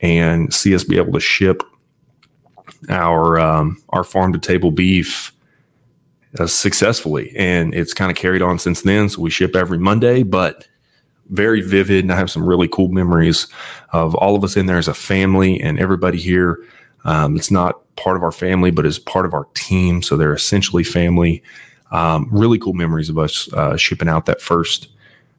and 0.00 0.54
see 0.54 0.72
us 0.72 0.84
be 0.84 0.98
able 0.98 1.12
to 1.12 1.20
ship 1.20 1.64
our 2.88 3.40
um, 3.40 3.82
our 3.88 4.04
farm 4.04 4.32
to 4.32 4.38
table 4.38 4.70
beef 4.70 5.32
uh, 6.38 6.46
successfully. 6.46 7.34
And 7.36 7.74
it's 7.74 7.92
kind 7.92 8.08
of 8.08 8.16
carried 8.16 8.40
on 8.40 8.60
since 8.60 8.82
then. 8.82 9.08
So 9.08 9.20
we 9.20 9.30
ship 9.30 9.56
every 9.56 9.78
Monday, 9.78 10.22
but 10.22 10.68
very 11.30 11.60
vivid. 11.60 12.04
And 12.04 12.12
I 12.12 12.16
have 12.16 12.30
some 12.30 12.44
really 12.44 12.68
cool 12.68 12.88
memories 12.88 13.46
of 13.92 14.14
all 14.16 14.36
of 14.36 14.44
us 14.44 14.56
in 14.56 14.66
there 14.66 14.78
as 14.78 14.88
a 14.88 14.94
family 14.94 15.60
and 15.60 15.78
everybody 15.78 16.18
here. 16.18 16.64
Um, 17.04 17.36
it's 17.36 17.50
not 17.50 17.80
part 17.96 18.16
of 18.16 18.22
our 18.22 18.32
family, 18.32 18.70
but 18.70 18.86
is 18.86 18.98
part 18.98 19.26
of 19.26 19.34
our 19.34 19.46
team. 19.54 20.02
So 20.02 20.16
they're 20.16 20.34
essentially 20.34 20.84
family. 20.84 21.42
Um, 21.92 22.28
really 22.30 22.58
cool 22.58 22.74
memories 22.74 23.08
of 23.08 23.18
us 23.18 23.52
uh, 23.52 23.76
shipping 23.76 24.08
out 24.08 24.26
that 24.26 24.40
first 24.40 24.88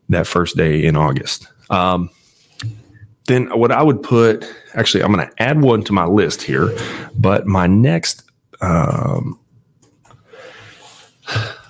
that 0.09 0.27
first 0.27 0.57
day 0.57 0.85
in 0.85 0.97
August. 0.97 1.47
Um, 1.69 2.09
then 3.27 3.47
what 3.57 3.71
I 3.71 3.81
would 3.81 4.03
put, 4.03 4.45
actually, 4.73 5.03
I'm 5.03 5.13
going 5.13 5.25
to 5.25 5.41
add 5.41 5.61
one 5.61 5.83
to 5.83 5.93
my 5.93 6.05
list 6.05 6.41
here, 6.41 6.75
but 7.17 7.47
my 7.47 7.67
next, 7.67 8.23
um, 8.59 9.39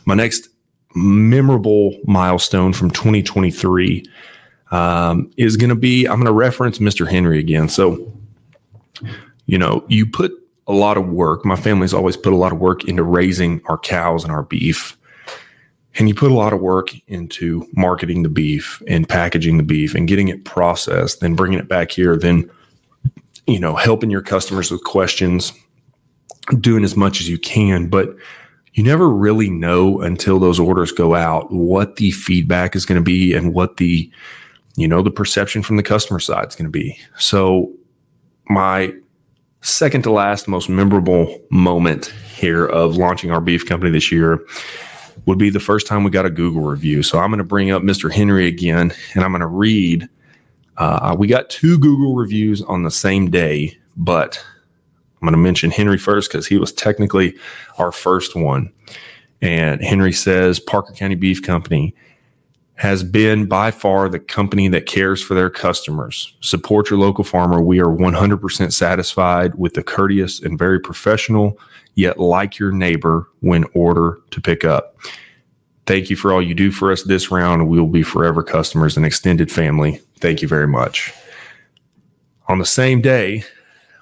my 0.05 0.15
next 0.15 0.49
memorable 0.95 1.97
milestone 2.05 2.73
from 2.73 2.91
2023 2.91 4.03
um, 4.71 5.31
is 5.37 5.57
going 5.57 5.69
to 5.69 5.75
be, 5.75 6.05
I'm 6.05 6.15
going 6.15 6.25
to 6.25 6.31
reference 6.31 6.79
Mr. 6.79 7.07
Henry 7.07 7.39
again. 7.39 7.69
So, 7.69 8.11
you 9.45 9.57
know, 9.57 9.83
you 9.87 10.05
put 10.05 10.31
a 10.67 10.73
lot 10.73 10.97
of 10.97 11.09
work. 11.09 11.43
My 11.45 11.55
family's 11.55 11.93
always 11.93 12.15
put 12.15 12.33
a 12.33 12.37
lot 12.37 12.53
of 12.53 12.59
work 12.59 12.85
into 12.85 13.03
raising 13.03 13.61
our 13.65 13.77
cows 13.77 14.23
and 14.23 14.31
our 14.31 14.43
beef 14.43 14.97
and 15.95 16.07
you 16.07 16.15
put 16.15 16.31
a 16.31 16.35
lot 16.35 16.53
of 16.53 16.61
work 16.61 16.91
into 17.07 17.67
marketing 17.73 18.23
the 18.23 18.29
beef 18.29 18.81
and 18.87 19.07
packaging 19.07 19.57
the 19.57 19.63
beef 19.63 19.93
and 19.93 20.07
getting 20.07 20.29
it 20.29 20.45
processed, 20.45 21.19
then 21.19 21.35
bringing 21.35 21.59
it 21.59 21.67
back 21.67 21.91
here, 21.91 22.15
then 22.15 22.49
you 23.47 23.59
know 23.59 23.75
helping 23.75 24.09
your 24.09 24.21
customers 24.21 24.71
with 24.71 24.83
questions, 24.83 25.51
doing 26.59 26.83
as 26.83 26.95
much 26.95 27.19
as 27.19 27.27
you 27.29 27.37
can, 27.37 27.87
but 27.87 28.15
you 28.73 28.83
never 28.83 29.09
really 29.09 29.49
know 29.49 30.01
until 30.01 30.39
those 30.39 30.59
orders 30.59 30.91
go 30.91 31.15
out 31.15 31.51
what 31.51 31.97
the 31.97 32.11
feedback 32.11 32.75
is 32.75 32.85
going 32.85 32.99
to 32.99 33.03
be 33.03 33.33
and 33.33 33.53
what 33.53 33.77
the 33.77 34.09
you 34.77 34.87
know 34.87 35.01
the 35.01 35.11
perception 35.11 35.61
from 35.61 35.75
the 35.75 35.83
customer 35.83 36.19
side 36.19 36.47
is 36.47 36.55
going 36.55 36.65
to 36.65 36.71
be. 36.71 36.97
So 37.17 37.71
my 38.49 38.93
second 39.61 40.03
to 40.03 40.11
last 40.11 40.47
most 40.47 40.69
memorable 40.69 41.39
moment 41.51 42.07
here 42.33 42.65
of 42.65 42.97
launching 42.97 43.31
our 43.31 43.41
beef 43.41 43.65
company 43.65 43.91
this 43.91 44.11
year 44.11 44.39
would 45.25 45.37
be 45.37 45.49
the 45.49 45.59
first 45.59 45.85
time 45.85 46.03
we 46.03 46.09
got 46.09 46.25
a 46.25 46.31
Google 46.31 46.63
review. 46.63 47.03
So 47.03 47.19
I'm 47.19 47.29
going 47.29 47.37
to 47.37 47.43
bring 47.43 47.69
up 47.69 47.83
Mr. 47.83 48.11
Henry 48.11 48.47
again 48.47 48.93
and 49.13 49.23
I'm 49.23 49.31
going 49.31 49.41
to 49.41 49.47
read. 49.47 50.07
Uh, 50.77 51.15
we 51.17 51.27
got 51.27 51.49
two 51.49 51.77
Google 51.77 52.15
reviews 52.15 52.61
on 52.63 52.83
the 52.83 52.91
same 52.91 53.29
day, 53.29 53.77
but 53.97 54.43
I'm 55.21 55.27
going 55.27 55.33
to 55.33 55.37
mention 55.37 55.69
Henry 55.69 55.99
first 55.99 56.31
because 56.31 56.47
he 56.47 56.57
was 56.57 56.73
technically 56.73 57.35
our 57.77 57.91
first 57.91 58.35
one. 58.35 58.71
And 59.41 59.81
Henry 59.83 60.13
says 60.13 60.59
Parker 60.59 60.93
County 60.93 61.15
Beef 61.15 61.43
Company 61.43 61.95
has 62.75 63.03
been 63.03 63.45
by 63.45 63.69
far 63.69 64.09
the 64.09 64.19
company 64.19 64.67
that 64.67 64.87
cares 64.87 65.21
for 65.21 65.35
their 65.35 65.51
customers. 65.51 66.35
Support 66.41 66.89
your 66.89 66.97
local 66.97 67.23
farmer. 67.23 67.61
We 67.61 67.79
are 67.79 67.85
100% 67.85 68.73
satisfied 68.73 69.53
with 69.53 69.75
the 69.75 69.83
courteous 69.83 70.41
and 70.41 70.57
very 70.57 70.79
professional 70.79 71.59
yet 71.93 72.19
like 72.19 72.57
your 72.57 72.71
neighbor 72.71 73.27
when 73.41 73.65
order 73.75 74.19
to 74.31 74.41
pick 74.41 74.65
up. 74.65 74.97
Thank 75.85 76.09
you 76.09 76.15
for 76.15 76.33
all 76.33 76.41
you 76.41 76.55
do 76.55 76.71
for 76.71 76.91
us 76.91 77.03
this 77.03 77.29
round. 77.29 77.67
We 77.67 77.79
will 77.79 77.87
be 77.87 78.01
forever 78.01 78.41
customers 78.41 78.97
and 78.97 79.05
extended 79.05 79.51
family. 79.51 80.01
Thank 80.19 80.41
you 80.41 80.47
very 80.47 80.67
much. 80.67 81.13
On 82.47 82.57
the 82.57 82.65
same 82.65 83.01
day, 83.01 83.43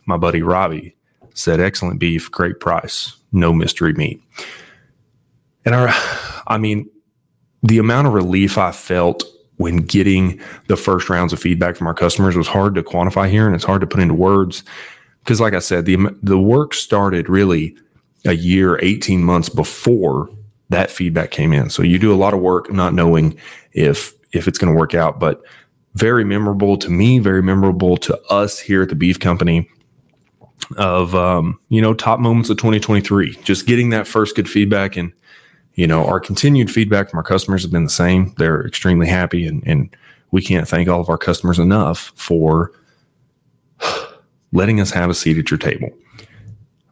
my 0.06 0.16
buddy 0.16 0.42
Robbie 0.42 0.96
said, 1.40 1.60
Excellent 1.60 2.00
beef, 2.00 2.30
great 2.32 2.60
price, 2.60 3.16
no 3.32 3.54
mystery 3.54 3.94
meat. 3.94 4.22
And 5.66 5.76
our, 5.76 5.90
I 6.48 6.58
mean, 6.58 6.90
the 7.64 7.78
amount 7.78 8.08
of 8.08 8.14
relief 8.14 8.58
I 8.58 8.72
felt 8.72 9.24
when 9.58 9.78
getting 9.78 10.40
the 10.68 10.78
first 10.78 11.10
rounds 11.10 11.34
of 11.34 11.40
feedback 11.40 11.76
from 11.76 11.88
our 11.88 11.94
customers 11.94 12.36
was 12.36 12.48
hard 12.48 12.76
to 12.76 12.84
quantify 12.84 13.30
here 13.30 13.46
and 13.46 13.54
it's 13.54 13.66
hard 13.66 13.82
to 13.82 13.88
put 13.88 14.00
into 14.00 14.14
words 14.14 14.64
because 15.20 15.42
like 15.42 15.54
I 15.54 15.60
said, 15.60 15.86
the 15.86 15.98
the 16.24 16.40
work 16.40 16.74
started 16.74 17.30
really 17.30 17.76
a 18.26 18.34
year, 18.34 18.80
18 18.82 19.24
months 19.24 19.50
before 19.50 20.30
that 20.70 20.90
feedback 20.92 21.32
came 21.32 21.54
in. 21.54 21.70
So 21.70 21.84
you 21.84 22.00
do 22.00 22.14
a 22.14 22.16
lot 22.16 22.34
of 22.34 22.40
work 22.40 22.72
not 22.72 22.94
knowing 22.94 23.38
if 23.74 24.14
if 24.32 24.48
it's 24.48 24.58
going 24.58 24.74
to 24.74 24.80
work 24.80 24.94
out, 24.94 25.20
but 25.20 25.42
very 25.96 26.24
memorable 26.24 26.78
to 26.78 26.90
me, 26.90 27.20
very 27.20 27.42
memorable 27.42 27.98
to 27.98 28.20
us 28.30 28.60
here 28.60 28.84
at 28.84 28.90
the 28.90 28.96
Beef 28.96 29.20
Company 29.20 29.70
of 30.78 31.16
um, 31.16 31.60
you 31.70 31.82
know 31.82 31.94
top 31.94 32.20
moments 32.20 32.50
of 32.50 32.58
2023. 32.58 33.36
Just 33.44 33.66
getting 33.66 33.90
that 33.90 34.08
first 34.08 34.36
good 34.36 34.50
feedback 34.50 34.96
and 34.96 35.12
you 35.74 35.88
know 35.88 36.06
our 36.06 36.20
continued 36.20 36.72
feedback 36.72 37.10
from 37.10 37.18
our 37.18 37.24
customers 37.24 37.64
has 37.64 37.72
been 37.72 37.84
the 37.84 37.90
same. 37.90 38.34
They're 38.38 38.66
extremely 38.66 39.08
happy 39.08 39.46
and 39.46 39.64
and 39.66 39.96
we 40.32 40.42
can't 40.42 40.68
thank 40.68 40.88
all 40.88 41.02
of 41.02 41.10
our 41.10 41.18
customers 41.18 41.60
enough 41.60 42.12
for 42.16 42.72
letting 44.52 44.80
us 44.80 44.92
have 44.92 45.10
a 45.10 45.14
seat 45.14 45.38
at 45.38 45.50
your 45.50 45.58
table. 45.58 45.90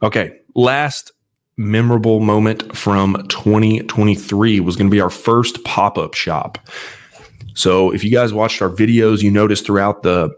Okay, 0.01 0.39
last 0.55 1.12
memorable 1.57 2.19
moment 2.19 2.75
from 2.75 3.15
2023 3.29 4.60
was 4.60 4.75
going 4.75 4.88
to 4.88 4.91
be 4.91 5.01
our 5.01 5.10
first 5.10 5.63
pop 5.63 5.98
up 5.98 6.13
shop. 6.13 6.57
So, 7.55 7.91
if 7.91 8.03
you 8.03 8.12
guys 8.12 8.34
watched 8.34 8.62
our 8.62 8.69
videos, 8.69 9.24
you 9.24 9.31
noticed 9.31 9.65
throughout 9.65 10.03
the 10.03 10.29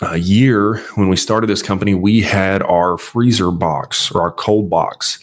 uh, 0.00 0.14
year 0.14 0.78
when 0.94 1.08
we 1.08 1.16
started 1.16 1.48
this 1.48 1.62
company, 1.62 1.94
we 1.94 2.20
had 2.20 2.62
our 2.62 2.98
freezer 2.98 3.50
box 3.50 4.10
or 4.10 4.22
our 4.22 4.32
cold 4.32 4.70
box, 4.70 5.18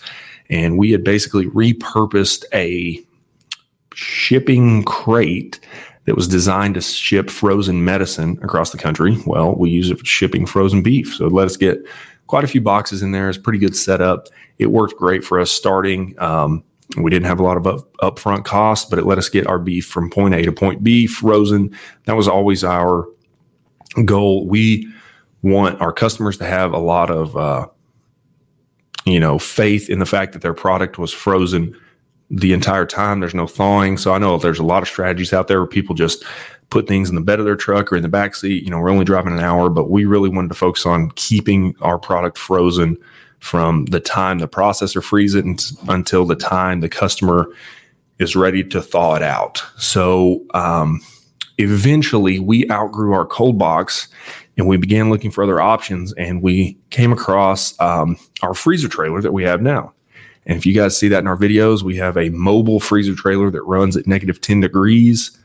and 0.50 0.78
we 0.78 0.92
had 0.92 1.04
basically 1.04 1.48
repurposed 1.48 2.44
a 2.54 3.02
shipping 3.94 4.84
crate 4.84 5.60
that 6.06 6.16
was 6.16 6.28
designed 6.28 6.76
to 6.76 6.82
ship 6.82 7.30
frozen 7.30 7.84
medicine 7.84 8.40
across 8.42 8.72
the 8.72 8.78
country. 8.78 9.18
Well, 9.26 9.56
we 9.56 9.70
use 9.70 9.92
it 9.92 10.00
for 10.00 10.06
shipping 10.06 10.46
frozen 10.46 10.82
beef. 10.82 11.14
So 11.14 11.28
it 11.28 11.34
let 11.34 11.46
us 11.46 11.58
get 11.58 11.80
quite 12.28 12.44
a 12.44 12.48
few 12.48 12.62
boxes 12.62 13.04
in 13.04 13.12
there. 13.12 13.30
It's 13.30 13.38
pretty 13.38 13.60
good 13.60 13.76
setup. 13.76 14.28
It 14.58 14.68
worked 14.68 14.98
great 14.98 15.24
for 15.24 15.40
us 15.40 15.52
starting. 15.52 16.16
Um, 16.20 16.64
we 16.98 17.12
didn't 17.12 17.28
have 17.28 17.40
a 17.40 17.44
lot 17.44 17.58
of 17.58 17.68
up, 17.68 17.94
upfront 17.98 18.46
costs, 18.46 18.90
but 18.90 18.98
it 18.98 19.06
let 19.06 19.18
us 19.18 19.30
get 19.30 19.46
our 19.46 19.60
beef 19.60 19.86
from 19.86 20.10
point 20.10 20.34
A 20.34 20.42
to 20.44 20.52
point 20.52 20.84
B 20.84 21.06
frozen. 21.06 21.76
That 22.06 22.16
was 22.16 22.28
always 22.28 22.64
our 22.64 23.08
goal. 24.06 24.48
We 24.48 24.88
want 25.42 25.80
our 25.82 25.94
customers 25.94 26.38
to 26.38 26.46
have 26.46 26.74
a 26.74 26.80
lot 26.80 27.10
of, 27.10 27.36
uh, 27.36 27.68
you 29.06 29.20
know, 29.20 29.40
faith 29.40 29.90
in 29.90 30.00
the 30.00 30.06
fact 30.06 30.34
that 30.34 30.42
their 30.42 30.54
product 30.54 30.98
was 30.98 31.14
frozen 31.14 31.76
the 32.30 32.54
entire 32.54 32.86
time. 32.86 33.20
There's 33.20 33.34
no 33.34 33.48
thawing. 33.48 33.98
So 33.98 34.14
I 34.14 34.20
know 34.20 34.38
there's 34.38 34.60
a 34.60 34.64
lot 34.64 34.84
of 34.84 34.90
strategies 34.90 35.34
out 35.34 35.48
there 35.48 35.60
where 35.60 35.68
people 35.68 35.96
just 35.96 36.24
put 36.70 36.88
things 36.88 37.10
in 37.10 37.16
the 37.16 37.22
bed 37.22 37.40
of 37.40 37.46
their 37.46 37.56
truck 37.56 37.92
or 37.92 37.96
in 37.96 38.04
the 38.04 38.10
back 38.10 38.36
seat. 38.36 38.64
You 38.64 38.70
know, 38.70 38.80
we're 38.80 38.92
only 38.92 39.06
driving 39.06 39.34
an 39.34 39.40
hour, 39.40 39.70
but 39.70 39.90
we 39.90 40.06
really 40.06 40.30
wanted 40.30 40.50
to 40.50 40.56
focus 40.56 40.86
on 40.86 41.12
keeping 41.12 41.76
our 41.82 41.98
product 41.98 42.38
frozen 42.38 42.98
from 43.40 43.86
the 43.86 44.00
time 44.00 44.40
the 44.40 44.48
processor 44.48 45.04
freezes 45.04 45.44
it 45.44 45.72
until 45.88 46.26
the 46.26 46.36
time 46.36 46.82
the 46.82 46.90
customer 46.90 47.48
is 48.20 48.36
ready 48.36 48.64
to 48.66 48.82
thaw 48.82 49.16
it 49.16 49.24
out. 49.24 49.64
So 49.78 50.46
um, 50.54 51.02
eventually, 51.60 52.40
we 52.40 52.70
outgrew 52.72 53.14
our 53.14 53.26
cold 53.26 53.58
box 53.58 54.08
and 54.58 54.68
we 54.68 54.78
began 54.78 55.10
looking 55.10 55.30
for 55.30 55.44
other 55.44 55.62
options. 55.62 56.14
And 56.14 56.42
we 56.42 56.78
came 56.90 57.12
across 57.12 57.80
um, 57.80 58.18
our 58.42 58.54
freezer 58.54 58.88
trailer 58.88 59.22
that 59.22 59.34
we 59.34 59.44
have 59.44 59.62
now. 59.62 59.94
And 60.46 60.58
if 60.58 60.66
you 60.66 60.74
guys 60.74 60.98
see 60.98 61.10
that 61.10 61.20
in 61.20 61.28
our 61.28 61.38
videos, 61.38 61.84
we 61.84 61.96
have 61.98 62.18
a 62.18 62.30
mobile 62.30 62.80
freezer 62.80 63.14
trailer 63.14 63.52
that 63.52 63.62
runs 63.64 63.96
at 63.96 64.08
negative 64.08 64.42
10 64.42 64.62
degrees. 64.62 65.38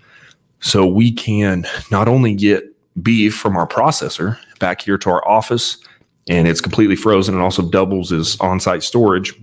So 0.61 0.87
we 0.87 1.12
can 1.12 1.66
not 1.90 2.09
only 2.09 2.35
get 2.35 2.64
beef 3.02 3.37
from 3.37 3.56
our 3.56 3.66
processor 3.66 4.38
back 4.61 4.80
here 4.80 4.97
to 4.99 5.11
our 5.11 5.28
office, 5.28 5.78
and 6.28 6.49
it's 6.49 6.61
completely 6.61 6.97
frozen 6.97 7.35
and 7.35 7.42
also 7.42 7.68
doubles 7.68 8.12
as 8.12 8.38
on 8.40 8.61
site 8.61 8.83
storage, 8.83 9.35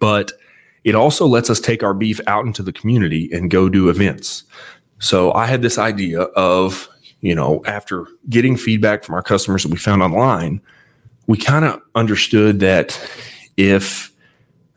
but 0.00 0.32
it 0.84 0.94
also 0.94 1.26
lets 1.26 1.50
us 1.50 1.60
take 1.60 1.82
our 1.82 1.94
beef 1.94 2.20
out 2.26 2.44
into 2.44 2.62
the 2.62 2.72
community 2.72 3.30
and 3.32 3.50
go 3.50 3.68
do 3.68 3.88
events. 3.88 4.44
So 4.98 5.32
I 5.32 5.46
had 5.46 5.62
this 5.62 5.78
idea 5.78 6.22
of, 6.22 6.88
you 7.20 7.34
know, 7.34 7.62
after 7.66 8.06
getting 8.28 8.56
feedback 8.56 9.04
from 9.04 9.14
our 9.14 9.22
customers 9.22 9.62
that 9.62 9.70
we 9.70 9.78
found 9.78 10.02
online, 10.02 10.60
we 11.26 11.38
kind 11.38 11.64
of 11.64 11.80
understood 11.94 12.60
that 12.60 12.98
if 13.56 14.12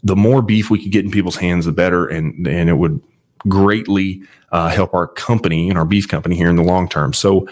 the 0.03 0.15
more 0.15 0.41
beef 0.41 0.69
we 0.69 0.81
could 0.81 0.91
get 0.91 1.05
in 1.05 1.11
people's 1.11 1.35
hands, 1.35 1.65
the 1.65 1.71
better, 1.71 2.07
and 2.07 2.47
and 2.47 2.69
it 2.69 2.73
would 2.73 3.01
greatly 3.47 4.21
uh, 4.51 4.69
help 4.69 4.93
our 4.93 5.07
company 5.07 5.69
and 5.69 5.77
our 5.77 5.85
beef 5.85 6.07
company 6.07 6.35
here 6.35 6.49
in 6.49 6.55
the 6.55 6.63
long 6.63 6.87
term. 6.87 7.13
So. 7.13 7.47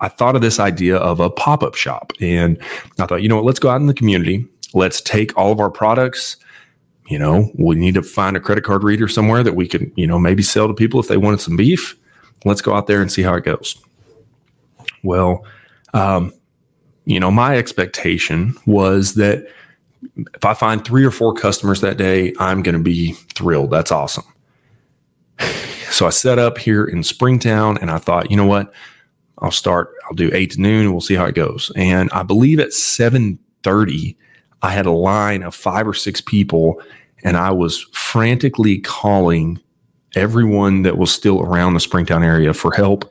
I 0.00 0.08
thought 0.08 0.34
of 0.36 0.42
this 0.42 0.60
idea 0.60 0.96
of 0.96 1.20
a 1.20 1.30
pop 1.30 1.62
up 1.62 1.76
shop, 1.76 2.12
and 2.20 2.60
I 2.98 3.06
thought, 3.06 3.22
you 3.22 3.28
know 3.28 3.36
what, 3.36 3.44
let's 3.44 3.60
go 3.60 3.70
out 3.70 3.80
in 3.80 3.86
the 3.86 3.94
community. 3.94 4.46
Let's 4.74 5.00
take 5.00 5.34
all 5.38 5.50
of 5.50 5.60
our 5.60 5.70
products. 5.70 6.36
You 7.06 7.18
know, 7.18 7.50
we 7.54 7.76
need 7.76 7.94
to 7.94 8.02
find 8.02 8.36
a 8.36 8.40
credit 8.40 8.64
card 8.64 8.82
reader 8.82 9.08
somewhere 9.08 9.42
that 9.42 9.54
we 9.54 9.68
can, 9.68 9.92
you 9.94 10.06
know, 10.06 10.18
maybe 10.18 10.42
sell 10.42 10.68
to 10.68 10.74
people 10.74 11.00
if 11.00 11.08
they 11.08 11.18
wanted 11.18 11.40
some 11.40 11.56
beef. 11.56 11.96
Let's 12.44 12.62
go 12.62 12.74
out 12.74 12.86
there 12.86 13.02
and 13.02 13.12
see 13.12 13.22
how 13.22 13.34
it 13.34 13.44
goes. 13.44 13.76
Well, 15.02 15.44
um, 15.92 16.32
you 17.04 17.20
know, 17.20 17.30
my 17.30 17.56
expectation 17.56 18.54
was 18.66 19.14
that 19.14 19.46
if 20.34 20.44
I 20.44 20.54
find 20.54 20.84
three 20.84 21.04
or 21.04 21.10
four 21.10 21.34
customers 21.34 21.80
that 21.80 21.96
day, 21.96 22.32
I'm 22.38 22.62
going 22.62 22.76
to 22.76 22.82
be 22.82 23.12
thrilled. 23.34 23.70
That's 23.70 23.92
awesome. 23.92 24.24
So 25.90 26.08
I 26.08 26.10
set 26.10 26.40
up 26.40 26.58
here 26.58 26.84
in 26.84 27.04
Springtown 27.04 27.78
and 27.78 27.88
I 27.88 27.98
thought, 27.98 28.28
you 28.28 28.36
know 28.36 28.46
what? 28.46 28.74
I'll 29.38 29.52
start, 29.52 29.94
I'll 30.06 30.16
do 30.16 30.28
eight 30.34 30.50
to 30.52 30.60
noon 30.60 30.90
we'll 30.90 31.00
see 31.00 31.14
how 31.14 31.24
it 31.26 31.36
goes. 31.36 31.70
And 31.76 32.10
I 32.10 32.24
believe 32.24 32.58
at 32.58 32.72
730, 32.72 34.18
I 34.64 34.70
had 34.70 34.86
a 34.86 34.92
line 34.92 35.42
of 35.42 35.54
five 35.54 35.86
or 35.86 35.92
six 35.92 36.22
people 36.22 36.80
and 37.22 37.36
I 37.36 37.50
was 37.50 37.82
frantically 37.92 38.78
calling 38.78 39.60
everyone 40.14 40.82
that 40.82 40.96
was 40.96 41.12
still 41.12 41.42
around 41.42 41.74
the 41.74 41.80
Springtown 41.80 42.22
area 42.22 42.54
for 42.54 42.72
help. 42.72 43.10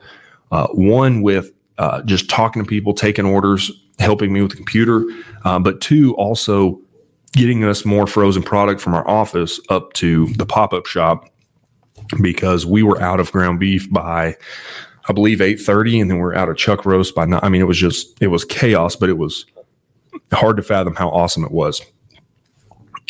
Uh, 0.50 0.66
one 0.68 1.22
with 1.22 1.52
uh, 1.78 2.02
just 2.02 2.28
talking 2.28 2.60
to 2.60 2.68
people, 2.68 2.92
taking 2.92 3.24
orders, 3.24 3.70
helping 4.00 4.32
me 4.32 4.42
with 4.42 4.50
the 4.50 4.56
computer, 4.56 5.04
uh, 5.44 5.60
but 5.60 5.80
two, 5.80 6.12
also 6.16 6.80
getting 7.32 7.62
us 7.62 7.84
more 7.84 8.06
frozen 8.08 8.42
product 8.42 8.80
from 8.80 8.92
our 8.92 9.08
office 9.08 9.60
up 9.68 9.92
to 9.92 10.26
the 10.34 10.46
pop 10.46 10.72
up 10.72 10.86
shop 10.86 11.28
because 12.20 12.66
we 12.66 12.82
were 12.82 13.00
out 13.00 13.20
of 13.20 13.30
ground 13.30 13.60
beef 13.60 13.88
by, 13.92 14.36
I 15.08 15.12
believe, 15.12 15.40
eight 15.40 15.60
thirty, 15.60 16.00
and 16.00 16.10
then 16.10 16.18
we're 16.18 16.34
out 16.34 16.48
of 16.48 16.56
chuck 16.56 16.84
roast 16.84 17.14
by 17.14 17.24
nine. 17.26 17.40
I 17.44 17.48
mean, 17.48 17.60
it 17.60 17.66
was 17.66 17.78
just 17.78 18.20
it 18.20 18.28
was 18.28 18.44
chaos, 18.44 18.96
but 18.96 19.08
it 19.08 19.18
was 19.18 19.46
hard 20.32 20.56
to 20.56 20.62
fathom 20.62 20.94
how 20.94 21.10
awesome 21.10 21.44
it 21.44 21.52
was. 21.52 21.82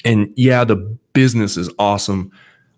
And 0.05 0.33
yeah, 0.37 0.65
the 0.65 0.77
business 1.13 1.57
is 1.57 1.71
awesome. 1.79 2.31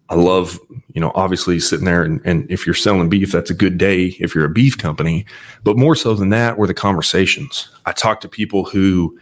I 0.09 0.15
love, 0.15 0.61
you 0.95 1.01
know, 1.01 1.11
obviously 1.17 1.59
sitting 1.59 1.85
there 1.85 2.03
and, 2.03 2.21
and 2.25 2.49
if 2.51 2.65
you're 2.65 2.75
selling 2.75 3.09
beef, 3.09 3.33
that's 3.33 3.51
a 3.51 3.55
good 3.55 3.77
day 3.77 4.17
if 4.21 4.35
you're 4.35 4.45
a 4.45 4.51
beef 4.51 4.79
company. 4.79 5.27
But 5.65 5.77
more 5.77 5.97
so 5.97 6.15
than 6.15 6.29
that 6.29 6.59
were 6.59 6.69
the 6.69 6.75
conversations. 6.75 7.69
I 7.87 7.93
talked 7.93 8.23
to 8.23 8.29
people 8.29 8.65
who 8.65 9.19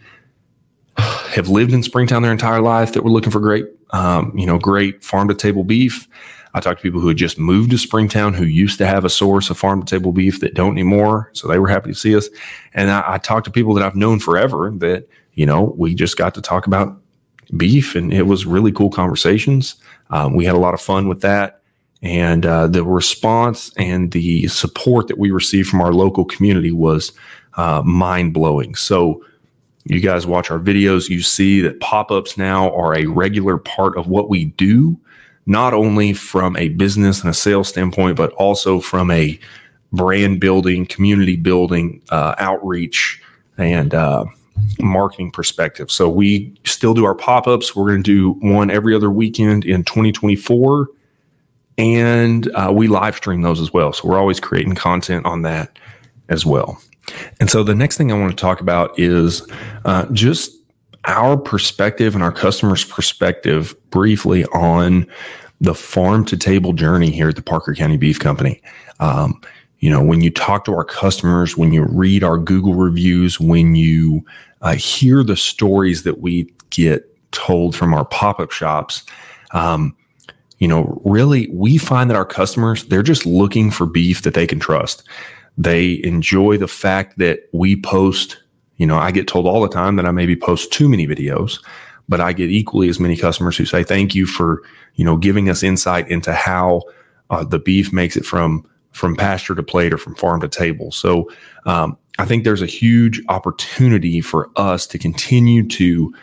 have 0.98 1.48
lived 1.48 1.72
in 1.72 1.82
Springtown 1.82 2.22
their 2.22 2.32
entire 2.32 2.60
life 2.60 2.92
that 2.92 3.02
were 3.02 3.10
looking 3.10 3.30
for 3.30 3.40
great, 3.40 3.64
um, 3.90 4.36
you 4.36 4.46
know, 4.46 4.58
great 4.58 5.02
farm 5.02 5.28
to 5.28 5.34
table 5.34 5.64
beef. 5.64 6.06
I 6.54 6.60
talked 6.60 6.80
to 6.80 6.82
people 6.82 7.00
who 7.00 7.08
had 7.08 7.16
just 7.16 7.38
moved 7.38 7.70
to 7.72 7.78
Springtown 7.78 8.32
who 8.32 8.44
used 8.44 8.78
to 8.78 8.86
have 8.86 9.04
a 9.04 9.10
source 9.10 9.50
of 9.50 9.58
farm 9.58 9.82
to 9.82 9.86
table 9.86 10.12
beef 10.12 10.40
that 10.40 10.54
don't 10.54 10.72
anymore. 10.72 11.30
So 11.32 11.48
they 11.48 11.58
were 11.58 11.68
happy 11.68 11.90
to 11.90 11.98
see 11.98 12.16
us. 12.16 12.28
And 12.72 12.90
I, 12.90 13.14
I 13.14 13.18
talked 13.18 13.44
to 13.46 13.50
people 13.50 13.74
that 13.74 13.84
I've 13.84 13.96
known 13.96 14.20
forever 14.20 14.72
that, 14.78 15.08
you 15.34 15.46
know, 15.46 15.74
we 15.76 15.94
just 15.94 16.16
got 16.16 16.34
to 16.34 16.40
talk 16.40 16.66
about 16.66 16.96
beef 17.56 17.94
and 17.94 18.12
it 18.12 18.22
was 18.22 18.46
really 18.46 18.72
cool 18.72 18.90
conversations. 18.90 19.74
Um, 20.10 20.34
we 20.34 20.44
had 20.44 20.54
a 20.54 20.58
lot 20.58 20.74
of 20.74 20.80
fun 20.80 21.08
with 21.08 21.20
that. 21.22 21.60
And 22.02 22.46
uh, 22.46 22.68
the 22.68 22.84
response 22.84 23.72
and 23.76 24.12
the 24.12 24.46
support 24.48 25.08
that 25.08 25.18
we 25.18 25.30
received 25.30 25.68
from 25.68 25.80
our 25.80 25.92
local 25.92 26.24
community 26.24 26.70
was 26.70 27.12
uh, 27.54 27.82
mind 27.84 28.34
blowing. 28.34 28.74
So, 28.74 29.24
you 29.86 30.00
guys 30.00 30.26
watch 30.26 30.50
our 30.50 30.58
videos, 30.58 31.10
you 31.10 31.20
see 31.20 31.60
that 31.60 31.80
pop 31.80 32.10
ups 32.10 32.38
now 32.38 32.74
are 32.74 32.94
a 32.94 33.04
regular 33.06 33.58
part 33.58 33.96
of 33.98 34.08
what 34.08 34.30
we 34.30 34.46
do, 34.46 34.98
not 35.46 35.74
only 35.74 36.12
from 36.12 36.56
a 36.56 36.68
business 36.70 37.20
and 37.20 37.30
a 37.30 37.34
sales 37.34 37.68
standpoint, 37.68 38.16
but 38.16 38.32
also 38.32 38.80
from 38.80 39.10
a 39.10 39.38
brand 39.92 40.40
building, 40.40 40.86
community 40.86 41.36
building, 41.36 42.02
uh, 42.10 42.34
outreach, 42.38 43.22
and 43.58 43.94
uh, 43.94 44.24
marketing 44.80 45.30
perspective. 45.30 45.90
So 45.90 46.08
we 46.08 46.54
still 46.64 46.94
do 46.94 47.04
our 47.04 47.14
pop 47.14 47.46
ups. 47.46 47.76
We're 47.76 47.90
going 47.90 48.02
to 48.02 48.36
do 48.36 48.46
one 48.46 48.70
every 48.70 48.94
other 48.94 49.10
weekend 49.10 49.64
in 49.64 49.84
2024. 49.84 50.88
And 51.76 52.54
uh, 52.54 52.72
we 52.74 52.86
live 52.86 53.16
stream 53.16 53.42
those 53.42 53.60
as 53.60 53.72
well. 53.72 53.92
So 53.92 54.08
we're 54.08 54.18
always 54.18 54.40
creating 54.40 54.76
content 54.76 55.26
on 55.26 55.42
that 55.42 55.76
as 56.28 56.46
well. 56.46 56.80
And 57.40 57.50
so 57.50 57.62
the 57.62 57.74
next 57.74 57.96
thing 57.96 58.10
I 58.12 58.18
want 58.18 58.30
to 58.30 58.40
talk 58.40 58.60
about 58.60 58.98
is 58.98 59.46
uh, 59.84 60.06
just 60.12 60.52
our 61.06 61.36
perspective 61.36 62.14
and 62.14 62.22
our 62.22 62.32
customers' 62.32 62.84
perspective 62.84 63.74
briefly 63.90 64.44
on 64.46 65.06
the 65.60 65.74
farm 65.74 66.24
to 66.26 66.36
table 66.36 66.72
journey 66.72 67.10
here 67.10 67.28
at 67.28 67.36
the 67.36 67.42
Parker 67.42 67.74
County 67.74 67.96
Beef 67.96 68.18
Company. 68.18 68.60
Um, 69.00 69.40
you 69.78 69.90
know, 69.90 70.02
when 70.02 70.20
you 70.20 70.30
talk 70.30 70.64
to 70.64 70.74
our 70.74 70.84
customers, 70.84 71.56
when 71.56 71.72
you 71.72 71.84
read 71.84 72.24
our 72.24 72.38
Google 72.38 72.74
reviews, 72.74 73.38
when 73.38 73.74
you 73.74 74.24
uh, 74.62 74.74
hear 74.74 75.22
the 75.22 75.36
stories 75.36 76.04
that 76.04 76.20
we 76.20 76.50
get 76.70 77.06
told 77.32 77.76
from 77.76 77.92
our 77.92 78.04
pop 78.04 78.40
up 78.40 78.50
shops, 78.50 79.04
um, 79.52 79.94
you 80.58 80.68
know, 80.68 81.00
really, 81.04 81.48
we 81.52 81.76
find 81.76 82.08
that 82.08 82.16
our 82.16 82.24
customers, 82.24 82.84
they're 82.84 83.02
just 83.02 83.26
looking 83.26 83.70
for 83.70 83.86
beef 83.86 84.22
that 84.22 84.34
they 84.34 84.46
can 84.46 84.58
trust. 84.58 85.06
They 85.58 86.02
enjoy 86.02 86.56
the 86.56 86.68
fact 86.68 87.18
that 87.18 87.40
we 87.52 87.76
post, 87.80 88.38
you 88.76 88.86
know, 88.86 88.96
I 88.96 89.10
get 89.10 89.28
told 89.28 89.46
all 89.46 89.60
the 89.60 89.68
time 89.68 89.96
that 89.96 90.06
I 90.06 90.10
maybe 90.10 90.36
post 90.36 90.72
too 90.72 90.88
many 90.88 91.06
videos, 91.06 91.64
but 92.08 92.20
I 92.20 92.32
get 92.32 92.50
equally 92.50 92.88
as 92.88 93.00
many 93.00 93.16
customers 93.16 93.56
who 93.56 93.64
say, 93.64 93.82
thank 93.82 94.14
you 94.14 94.26
for, 94.26 94.62
you 94.94 95.04
know, 95.04 95.16
giving 95.16 95.48
us 95.48 95.62
insight 95.62 96.10
into 96.10 96.32
how 96.32 96.82
uh, 97.30 97.44
the 97.44 97.58
beef 97.58 97.92
makes 97.92 98.16
it 98.16 98.24
from, 98.24 98.68
from 98.92 99.16
pasture 99.16 99.54
to 99.54 99.62
plate 99.62 99.92
or 99.94 99.98
from 99.98 100.14
farm 100.14 100.40
to 100.40 100.48
table. 100.48 100.90
So, 100.92 101.30
um, 101.66 101.96
I 102.18 102.24
think 102.24 102.44
there's 102.44 102.62
a 102.62 102.66
huge 102.66 103.20
opportunity 103.28 104.20
for 104.20 104.48
us 104.56 104.86
to 104.88 104.98
continue 104.98 105.66
to 105.68 106.14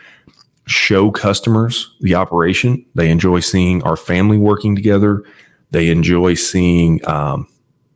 show 0.67 1.11
customers 1.11 1.93
the 1.99 2.15
operation. 2.15 2.85
They 2.95 3.09
enjoy 3.09 3.41
seeing 3.41 3.83
our 3.83 3.97
family 3.97 4.37
working 4.37 4.73
together. 4.73 5.23
They 5.71 5.89
enjoy 5.89 6.35
seeing 6.35 7.05
um, 7.09 7.45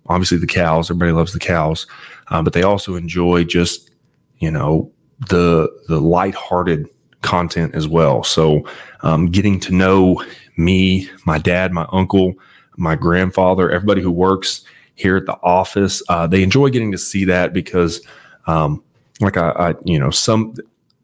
obviously 0.07 0.37
the 0.37 0.47
cows. 0.47 0.89
Everybody 0.89 1.13
loves 1.13 1.31
the 1.31 1.39
cows, 1.39 1.87
uh, 2.27 2.41
but 2.41 2.51
they 2.51 2.63
also 2.63 2.95
enjoy 2.95 3.45
just 3.45 3.91
you 4.39 4.51
know 4.51 4.91
the 5.29 5.69
the 5.87 5.99
lighthearted 5.99 6.87
content 7.21 7.73
as 7.73 7.87
well. 7.87 8.23
So 8.23 8.63
um, 9.01 9.27
getting 9.27 9.59
to 9.61 9.73
know 9.73 10.23
me, 10.57 11.09
my 11.25 11.37
dad, 11.37 11.73
my 11.73 11.87
uncle, 11.91 12.33
my 12.77 12.95
grandfather, 12.95 13.69
everybody 13.69 14.01
who 14.01 14.11
works 14.11 14.63
here 14.93 15.17
at 15.17 15.25
the 15.25 15.37
office, 15.43 16.01
uh, 16.07 16.27
they 16.27 16.43
enjoy 16.43 16.69
getting 16.69 16.91
to 16.91 16.97
see 16.97 17.25
that 17.25 17.51
because, 17.51 17.99
um, 18.47 18.81
like 19.19 19.37
I, 19.37 19.49
I, 19.49 19.75
you 19.83 19.99
know, 19.99 20.11
some 20.11 20.53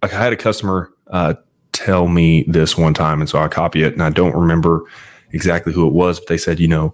like 0.02 0.14
I 0.14 0.24
had 0.24 0.34
a 0.34 0.38
customer 0.38 0.92
uh, 1.08 1.34
tell 1.72 2.08
me 2.08 2.44
this 2.48 2.78
one 2.78 2.94
time, 2.94 3.20
and 3.20 3.30
so 3.30 3.40
I 3.40 3.48
copy 3.48 3.84
it, 3.84 3.94
and 3.94 4.04
I 4.04 4.10
don't 4.10 4.36
remember 4.36 4.84
exactly 5.32 5.74
who 5.74 5.88
it 5.88 5.94
was, 5.94 6.20
but 6.20 6.28
they 6.28 6.38
said, 6.38 6.60
you 6.60 6.68
know, 6.68 6.94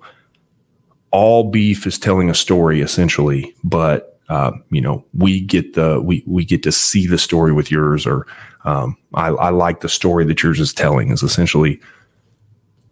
all 1.11 1.49
beef 1.49 1.87
is 1.87 1.97
telling 1.97 2.29
a 2.29 2.35
story 2.35 2.81
essentially, 2.81 3.53
but 3.63 4.16
uh, 4.29 4.51
you 4.71 4.81
know 4.81 5.05
we 5.13 5.39
get 5.39 5.73
the 5.73 6.01
we 6.01 6.23
we 6.27 6.43
get 6.43 6.63
to 6.63 6.71
see 6.71 7.07
the 7.07 7.17
story 7.17 7.51
with 7.51 7.71
yours, 7.71 8.05
or 8.05 8.27
um, 8.65 8.97
I, 9.13 9.27
I, 9.29 9.49
like 9.49 9.81
the 9.81 9.89
story 9.89 10.25
that 10.25 10.43
yours 10.43 10.59
is 10.59 10.73
telling 10.73 11.11
is 11.11 11.23
essentially 11.23 11.79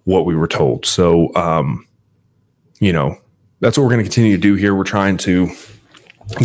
what 0.05 0.25
we 0.25 0.35
were 0.35 0.47
told. 0.47 0.85
So 0.85 1.33
um, 1.35 1.85
you 2.79 2.93
know 2.93 3.17
that's 3.59 3.77
what 3.77 3.83
we're 3.83 3.91
going 3.91 4.03
to 4.03 4.09
continue 4.09 4.35
to 4.35 4.41
do 4.41 4.55
here. 4.55 4.75
We're 4.75 4.83
trying 4.83 5.17
to 5.17 5.49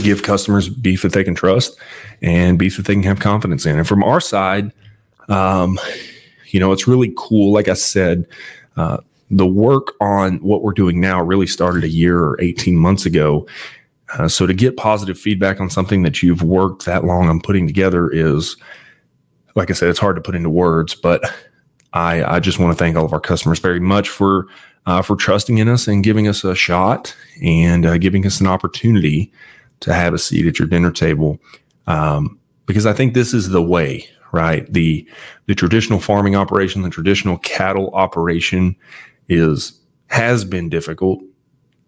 give 0.02 0.22
customers 0.22 0.68
beef 0.68 1.02
that 1.02 1.12
they 1.12 1.24
can 1.24 1.34
trust 1.34 1.78
and 2.22 2.58
beef 2.58 2.76
that 2.76 2.86
they 2.86 2.94
can 2.94 3.02
have 3.04 3.20
confidence 3.20 3.66
in. 3.66 3.78
And 3.78 3.88
from 3.88 4.02
our 4.02 4.20
side, 4.20 4.72
um, 5.28 5.78
you 6.48 6.60
know, 6.60 6.72
it's 6.72 6.86
really 6.86 7.14
cool. 7.16 7.52
Like 7.52 7.68
I 7.68 7.74
said, 7.74 8.26
uh, 8.76 8.98
the 9.30 9.46
work 9.46 9.94
on 10.00 10.38
what 10.38 10.62
we're 10.62 10.72
doing 10.72 11.00
now 11.00 11.22
really 11.22 11.46
started 11.46 11.84
a 11.84 11.88
year 11.88 12.18
or 12.18 12.40
18 12.40 12.76
months 12.76 13.06
ago. 13.06 13.46
Uh, 14.14 14.28
so 14.28 14.46
to 14.46 14.54
get 14.54 14.76
positive 14.76 15.18
feedback 15.18 15.60
on 15.60 15.70
something 15.70 16.02
that 16.02 16.22
you've 16.22 16.42
worked 16.42 16.84
that 16.84 17.04
long 17.04 17.28
on 17.28 17.40
putting 17.40 17.66
together 17.66 18.10
is, 18.10 18.56
like 19.54 19.70
I 19.70 19.74
said, 19.74 19.88
it's 19.88 19.98
hard 19.98 20.16
to 20.16 20.22
put 20.22 20.34
into 20.34 20.50
words, 20.50 20.94
but 20.94 21.22
I, 21.92 22.24
I 22.36 22.40
just 22.40 22.58
want 22.58 22.76
to 22.76 22.78
thank 22.82 22.96
all 22.96 23.04
of 23.04 23.12
our 23.12 23.20
customers 23.20 23.58
very 23.58 23.80
much 23.80 24.08
for 24.08 24.46
uh, 24.86 25.02
for 25.02 25.14
trusting 25.14 25.58
in 25.58 25.68
us 25.68 25.86
and 25.86 26.02
giving 26.02 26.26
us 26.26 26.42
a 26.42 26.54
shot 26.54 27.14
and 27.42 27.84
uh, 27.84 27.98
giving 27.98 28.26
us 28.26 28.40
an 28.40 28.46
opportunity 28.46 29.30
to 29.80 29.92
have 29.92 30.14
a 30.14 30.18
seat 30.18 30.46
at 30.46 30.58
your 30.58 30.68
dinner 30.68 30.90
table. 30.90 31.38
Um, 31.86 32.38
because 32.66 32.86
I 32.86 32.92
think 32.92 33.14
this 33.14 33.34
is 33.34 33.50
the 33.50 33.62
way, 33.62 34.08
right? 34.32 34.70
The 34.72 35.06
the 35.46 35.54
traditional 35.54 36.00
farming 36.00 36.36
operation, 36.36 36.82
the 36.82 36.90
traditional 36.90 37.38
cattle 37.38 37.90
operation 37.94 38.76
is 39.28 39.78
has 40.08 40.44
been 40.44 40.68
difficult, 40.68 41.22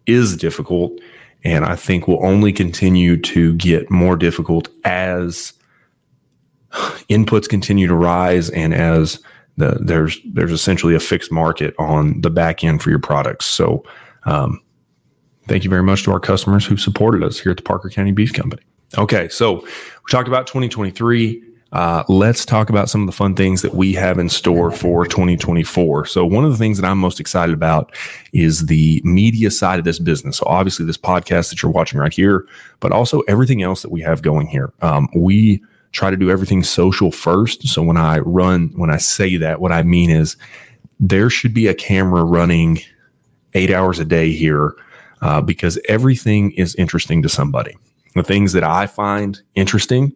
is 0.05 0.37
difficult, 0.37 0.99
and 1.43 1.65
I 1.65 1.75
think 1.75 2.07
will 2.07 2.25
only 2.25 2.53
continue 2.53 3.17
to 3.17 3.53
get 3.55 3.89
more 3.89 4.15
difficult 4.15 4.69
as 4.83 5.53
inputs 7.09 7.47
continue 7.47 7.87
to 7.87 7.95
rise 7.95 8.49
and 8.49 8.73
as 8.73 9.19
the, 9.57 9.77
there's 9.81 10.19
there's 10.25 10.51
essentially 10.51 10.95
a 10.95 10.99
fixed 10.99 11.31
market 11.31 11.75
on 11.77 12.21
the 12.21 12.31
back 12.31 12.63
end 12.63 12.81
for 12.81 12.89
your 12.89 12.99
products. 12.99 13.45
So, 13.45 13.83
um, 14.25 14.59
thank 15.47 15.63
you 15.63 15.69
very 15.69 15.83
much 15.83 16.03
to 16.03 16.11
our 16.11 16.19
customers 16.19 16.65
who 16.65 16.75
supported 16.77 17.23
us 17.23 17.39
here 17.39 17.51
at 17.51 17.57
the 17.57 17.63
Parker 17.63 17.89
County 17.89 18.11
Beef 18.11 18.33
Company. 18.33 18.63
Okay, 18.97 19.29
so 19.29 19.61
we 19.61 20.09
talked 20.09 20.27
about 20.27 20.47
2023. 20.47 21.52
Uh, 21.73 22.03
let's 22.07 22.45
talk 22.45 22.69
about 22.69 22.87
some 22.87 23.01
of 23.01 23.07
the 23.07 23.11
fun 23.11 23.33
things 23.33 23.63
that 23.63 23.73
we 23.73 23.93
have 23.93 24.19
in 24.19 24.29
store 24.29 24.69
for 24.69 25.07
2024. 25.07 26.05
So, 26.05 26.23
one 26.23 26.45
of 26.45 26.51
the 26.51 26.57
things 26.57 26.77
that 26.77 26.87
I'm 26.87 26.99
most 26.99 27.19
excited 27.19 27.51
about 27.51 27.95
is 28.31 28.67
the 28.67 29.01
media 29.03 29.49
side 29.49 29.79
of 29.79 29.85
this 29.85 29.97
business. 29.97 30.37
So, 30.37 30.45
obviously, 30.45 30.85
this 30.85 30.99
podcast 30.99 31.49
that 31.49 31.63
you're 31.63 31.71
watching 31.71 31.99
right 31.99 32.13
here, 32.13 32.45
but 32.79 32.91
also 32.91 33.21
everything 33.21 33.63
else 33.63 33.81
that 33.81 33.91
we 33.91 34.01
have 34.01 34.21
going 34.21 34.45
here. 34.45 34.71
Um, 34.83 35.09
we 35.15 35.63
try 35.93 36.11
to 36.11 36.17
do 36.17 36.29
everything 36.29 36.61
social 36.61 37.11
first. 37.11 37.67
So, 37.67 37.81
when 37.81 37.97
I 37.97 38.19
run, 38.19 38.69
when 38.75 38.91
I 38.91 38.97
say 38.97 39.37
that, 39.37 39.59
what 39.59 39.71
I 39.71 39.81
mean 39.81 40.11
is 40.11 40.37
there 40.99 41.31
should 41.31 41.55
be 41.55 41.65
a 41.65 41.73
camera 41.73 42.23
running 42.23 42.81
eight 43.55 43.71
hours 43.71 43.97
a 43.97 44.05
day 44.05 44.31
here 44.31 44.75
uh, 45.23 45.41
because 45.41 45.79
everything 45.89 46.51
is 46.51 46.75
interesting 46.75 47.23
to 47.23 47.29
somebody. 47.29 47.75
The 48.13 48.21
things 48.21 48.53
that 48.53 48.63
I 48.63 48.85
find 48.85 49.41
interesting 49.55 50.13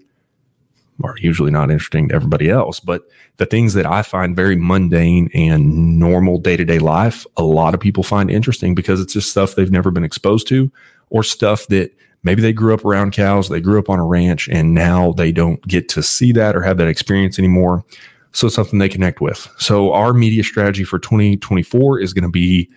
are 1.03 1.15
usually 1.19 1.51
not 1.51 1.69
interesting 1.69 2.09
to 2.09 2.15
everybody 2.15 2.49
else. 2.49 2.79
But 2.79 3.03
the 3.37 3.45
things 3.45 3.73
that 3.73 3.85
I 3.85 4.01
find 4.01 4.35
very 4.35 4.55
mundane 4.55 5.29
and 5.33 5.99
normal 5.99 6.39
day 6.39 6.57
to 6.57 6.65
day 6.65 6.79
life, 6.79 7.25
a 7.37 7.43
lot 7.43 7.73
of 7.73 7.79
people 7.79 8.03
find 8.03 8.31
interesting 8.31 8.73
because 8.75 8.99
it's 8.99 9.13
just 9.13 9.29
stuff 9.29 9.55
they've 9.55 9.71
never 9.71 9.91
been 9.91 10.03
exposed 10.03 10.47
to 10.47 10.71
or 11.09 11.23
stuff 11.23 11.67
that 11.67 11.91
maybe 12.23 12.41
they 12.41 12.53
grew 12.53 12.73
up 12.73 12.83
around 12.83 13.11
cows, 13.11 13.49
they 13.49 13.61
grew 13.61 13.79
up 13.79 13.89
on 13.89 13.99
a 13.99 14.05
ranch, 14.05 14.49
and 14.49 14.73
now 14.73 15.13
they 15.13 15.31
don't 15.31 15.65
get 15.67 15.87
to 15.89 16.03
see 16.03 16.31
that 16.31 16.55
or 16.55 16.61
have 16.61 16.77
that 16.77 16.87
experience 16.87 17.37
anymore. 17.37 17.85
So 18.33 18.47
it's 18.47 18.55
something 18.55 18.79
they 18.79 18.89
connect 18.89 19.21
with. 19.21 19.47
So 19.57 19.93
our 19.93 20.13
media 20.13 20.43
strategy 20.43 20.83
for 20.83 20.99
2024 20.99 21.99
is 21.99 22.13
going 22.13 22.23
to 22.23 22.29
be 22.29 22.69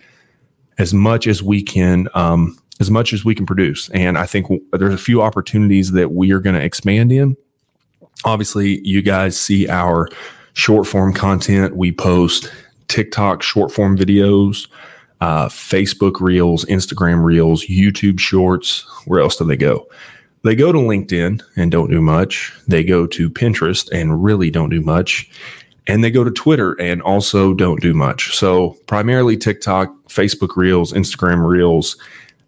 as 0.77 0.93
much 0.93 1.27
as 1.27 1.43
we 1.43 1.61
can 1.61 2.07
um, 2.13 2.57
as 2.79 2.89
much 2.89 3.13
as 3.13 3.23
we 3.23 3.35
can 3.35 3.45
produce. 3.45 3.89
And 3.89 4.17
I 4.17 4.25
think 4.25 4.47
there's 4.71 4.93
a 4.93 4.97
few 4.97 5.21
opportunities 5.21 5.91
that 5.91 6.13
we 6.13 6.31
are 6.31 6.39
going 6.39 6.55
to 6.55 6.63
expand 6.63 7.11
in 7.11 7.37
obviously 8.25 8.85
you 8.87 9.01
guys 9.01 9.39
see 9.39 9.67
our 9.67 10.09
short 10.53 10.87
form 10.87 11.13
content. 11.13 11.75
We 11.75 11.91
post 11.91 12.51
TikTok 12.87 13.41
short 13.41 13.71
form 13.71 13.97
videos, 13.97 14.67
uh, 15.21 15.47
Facebook 15.47 16.19
Reels, 16.19 16.65
Instagram 16.65 17.23
Reels, 17.23 17.65
YouTube 17.65 18.19
Shorts. 18.19 18.85
Where 19.05 19.21
else 19.21 19.37
do 19.37 19.45
they 19.45 19.57
go? 19.57 19.87
They 20.43 20.55
go 20.55 20.71
to 20.71 20.79
LinkedIn 20.79 21.41
and 21.55 21.71
don't 21.71 21.91
do 21.91 22.01
much. 22.01 22.51
They 22.67 22.83
go 22.83 23.05
to 23.07 23.29
Pinterest 23.29 23.87
and 23.91 24.23
really 24.23 24.49
don't 24.49 24.71
do 24.71 24.81
much. 24.81 25.29
And 25.87 26.03
they 26.03 26.11
go 26.11 26.23
to 26.23 26.31
Twitter 26.31 26.73
and 26.79 27.01
also 27.01 27.53
don't 27.53 27.81
do 27.81 27.93
much. 27.93 28.35
So, 28.35 28.77
primarily 28.87 29.37
TikTok, 29.37 29.89
Facebook 30.07 30.55
Reels, 30.55 30.93
Instagram 30.93 31.47
Reels, 31.47 31.97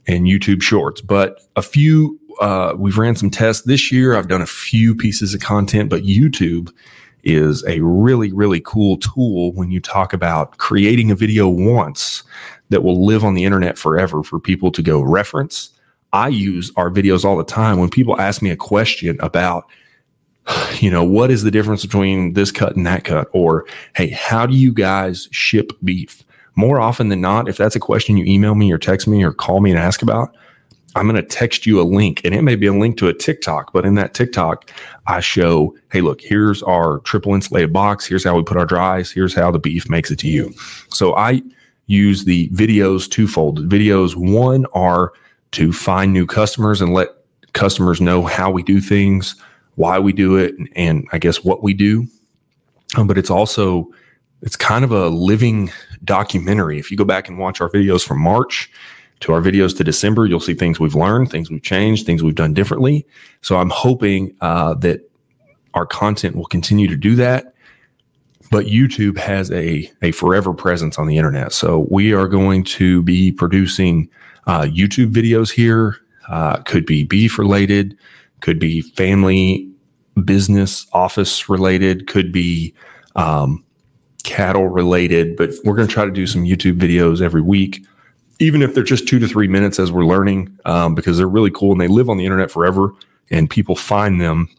and 0.07 0.25
YouTube 0.25 0.61
Shorts. 0.61 1.01
But 1.01 1.41
a 1.55 1.61
few 1.61 2.19
uh, 2.39 2.73
we've 2.77 2.97
ran 2.97 3.15
some 3.15 3.29
tests 3.29 3.63
this 3.63 3.91
year. 3.91 4.15
I've 4.15 4.27
done 4.27 4.41
a 4.41 4.47
few 4.47 4.95
pieces 4.95 5.33
of 5.33 5.41
content, 5.41 5.89
but 5.89 6.03
YouTube 6.03 6.71
is 7.23 7.63
a 7.65 7.79
really, 7.79 8.31
really 8.33 8.59
cool 8.61 8.97
tool 8.97 9.53
when 9.53 9.71
you 9.71 9.79
talk 9.79 10.13
about 10.13 10.57
creating 10.57 11.09
a 11.09 11.15
video 11.15 11.47
once 11.47 12.23
that 12.69 12.83
will 12.83 13.05
live 13.05 13.23
on 13.23 13.33
the 13.33 13.45
internet 13.45 13.77
forever 13.77 14.23
for 14.23 14.39
people 14.39 14.71
to 14.71 14.81
go 14.81 15.01
reference. 15.01 15.69
I 16.11 16.27
use 16.27 16.71
our 16.75 16.89
videos 16.89 17.23
all 17.23 17.37
the 17.37 17.43
time 17.43 17.79
when 17.79 17.89
people 17.89 18.19
ask 18.19 18.41
me 18.41 18.49
a 18.49 18.55
question 18.55 19.17
about, 19.19 19.65
you 20.79 20.91
know, 20.91 21.03
what 21.03 21.31
is 21.31 21.43
the 21.43 21.51
difference 21.51 21.83
between 21.83 22.33
this 22.33 22.51
cut 22.51 22.75
and 22.75 22.85
that 22.85 23.03
cut? 23.03 23.29
Or, 23.31 23.65
hey, 23.95 24.09
how 24.09 24.45
do 24.45 24.55
you 24.55 24.73
guys 24.73 25.27
ship 25.31 25.71
beef? 25.83 26.23
More 26.55 26.79
often 26.79 27.09
than 27.09 27.21
not, 27.21 27.47
if 27.47 27.57
that's 27.57 27.75
a 27.75 27.79
question 27.79 28.17
you 28.17 28.25
email 28.25 28.53
me 28.53 28.71
or 28.71 28.77
text 28.77 29.07
me 29.07 29.23
or 29.23 29.33
call 29.33 29.59
me 29.59 29.71
and 29.71 29.79
ask 29.79 30.03
about, 30.03 30.35
I'm 30.95 31.07
going 31.07 31.15
to 31.15 31.27
text 31.27 31.65
you 31.65 31.81
a 31.81 31.83
link 31.83 32.21
and 32.23 32.35
it 32.35 32.41
may 32.43 32.55
be 32.55 32.67
a 32.67 32.73
link 32.73 32.97
to 32.97 33.07
a 33.07 33.13
TikTok, 33.13 33.73
but 33.73 33.85
in 33.85 33.95
that 33.95 34.13
TikTok, 34.13 34.71
I 35.07 35.19
show, 35.19 35.75
hey, 35.91 36.01
look, 36.01 36.21
here's 36.21 36.61
our 36.63 36.99
triple 36.99 37.33
insulated 37.33 37.73
box. 37.73 38.05
Here's 38.05 38.23
how 38.23 38.35
we 38.35 38.43
put 38.43 38.57
our 38.57 38.65
dries. 38.65 39.11
Here's 39.11 39.33
how 39.33 39.51
the 39.51 39.59
beef 39.59 39.89
makes 39.89 40.11
it 40.11 40.19
to 40.19 40.27
you. 40.27 40.53
So 40.89 41.15
I 41.15 41.41
use 41.87 42.25
the 42.25 42.49
videos 42.49 43.09
twofold. 43.09 43.67
Videos, 43.67 44.15
one, 44.15 44.65
are 44.73 45.13
to 45.51 45.73
find 45.73 46.13
new 46.13 46.25
customers 46.25 46.81
and 46.81 46.93
let 46.93 47.09
customers 47.53 48.01
know 48.01 48.25
how 48.25 48.51
we 48.51 48.63
do 48.63 48.79
things, 48.81 49.35
why 49.75 49.99
we 49.99 50.13
do 50.13 50.35
it, 50.35 50.55
and 50.75 51.07
I 51.11 51.17
guess 51.17 51.43
what 51.43 51.63
we 51.63 51.73
do. 51.73 52.07
Um, 52.95 53.07
but 53.07 53.17
it's 53.17 53.29
also, 53.29 53.89
it's 54.41 54.55
kind 54.55 54.83
of 54.83 54.91
a 54.91 55.09
living 55.09 55.71
documentary. 56.03 56.79
If 56.79 56.91
you 56.91 56.97
go 56.97 57.05
back 57.05 57.27
and 57.27 57.37
watch 57.37 57.61
our 57.61 57.69
videos 57.69 58.05
from 58.05 58.19
March, 58.19 58.69
to 59.21 59.33
our 59.33 59.41
videos 59.41 59.75
to 59.77 59.83
December, 59.83 60.25
you'll 60.25 60.39
see 60.39 60.53
things 60.53 60.79
we've 60.79 60.95
learned, 60.95 61.31
things 61.31 61.49
we've 61.49 61.63
changed, 61.63 62.05
things 62.05 62.21
we've 62.21 62.35
done 62.35 62.53
differently. 62.53 63.05
So 63.41 63.57
I'm 63.57 63.69
hoping 63.69 64.35
uh, 64.41 64.73
that 64.75 65.09
our 65.73 65.85
content 65.85 66.35
will 66.35 66.45
continue 66.45 66.87
to 66.87 66.95
do 66.95 67.15
that. 67.15 67.53
But 68.51 68.65
YouTube 68.65 69.17
has 69.17 69.49
a, 69.51 69.89
a 70.01 70.11
forever 70.11 70.53
presence 70.53 70.99
on 70.99 71.07
the 71.07 71.17
internet. 71.17 71.53
So 71.53 71.87
we 71.89 72.13
are 72.13 72.27
going 72.27 72.63
to 72.65 73.01
be 73.03 73.31
producing 73.31 74.09
uh, 74.45 74.63
YouTube 74.63 75.11
videos 75.11 75.51
here. 75.51 75.97
Uh, 76.29 76.57
could 76.57 76.85
be 76.85 77.03
beef 77.03 77.37
related, 77.37 77.97
could 78.39 78.59
be 78.59 78.81
family, 78.81 79.69
business, 80.23 80.87
office 80.93 81.49
related, 81.49 82.07
could 82.07 82.31
be 82.31 82.73
um, 83.15 83.63
cattle 84.23 84.67
related. 84.67 85.35
But 85.35 85.51
we're 85.65 85.75
going 85.75 85.87
to 85.87 85.93
try 85.93 86.05
to 86.05 86.11
do 86.11 86.27
some 86.27 86.43
YouTube 86.43 86.79
videos 86.79 87.21
every 87.21 87.41
week 87.41 87.85
even 88.39 88.61
if 88.61 88.73
they're 88.73 88.83
just 88.83 89.07
two 89.07 89.19
to 89.19 89.27
three 89.27 89.47
minutes 89.47 89.79
as 89.79 89.91
we're 89.91 90.05
learning, 90.05 90.57
um, 90.65 90.95
because 90.95 91.17
they're 91.17 91.27
really 91.27 91.51
cool 91.51 91.71
and 91.71 91.81
they 91.81 91.87
live 91.87 92.09
on 92.09 92.17
the 92.17 92.25
internet 92.25 92.51
forever, 92.51 92.93
and 93.31 93.49
people 93.49 93.75
find 93.75 94.19
them 94.19 94.49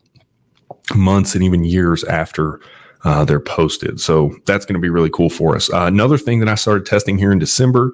months 0.94 1.34
and 1.34 1.44
even 1.44 1.64
years 1.64 2.04
after 2.04 2.60
uh, 3.04 3.24
they're 3.24 3.40
posted. 3.40 4.00
So 4.00 4.34
that's 4.46 4.64
going 4.64 4.74
to 4.74 4.80
be 4.80 4.88
really 4.88 5.10
cool 5.10 5.30
for 5.30 5.54
us. 5.54 5.72
Uh, 5.72 5.84
another 5.84 6.18
thing 6.18 6.40
that 6.40 6.48
I 6.48 6.54
started 6.54 6.86
testing 6.86 7.18
here 7.18 7.32
in 7.32 7.38
December 7.38 7.92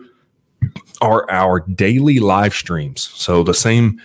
are 1.01 1.29
our 1.31 1.61
daily 1.61 2.21
live 2.21 2.55
streams. 2.55 3.11
So 3.15 3.43
the 3.43 3.55
same 3.55 4.01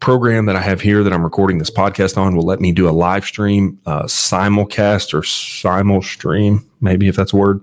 program 0.00 0.46
that 0.46 0.56
I 0.56 0.62
have 0.62 0.80
here 0.80 1.02
that 1.04 1.12
I'm 1.12 1.22
recording 1.22 1.58
this 1.58 1.70
podcast 1.70 2.16
on 2.16 2.34
will 2.34 2.44
let 2.44 2.60
me 2.60 2.72
do 2.72 2.88
a 2.88 2.90
live 2.90 3.24
stream, 3.24 3.78
uh, 3.86 4.04
simulcast 4.04 5.14
or 5.14 5.22
simul 5.22 6.02
stream, 6.02 6.68
maybe 6.80 7.08
if 7.08 7.16
that's 7.16 7.32
a 7.32 7.36
word, 7.36 7.60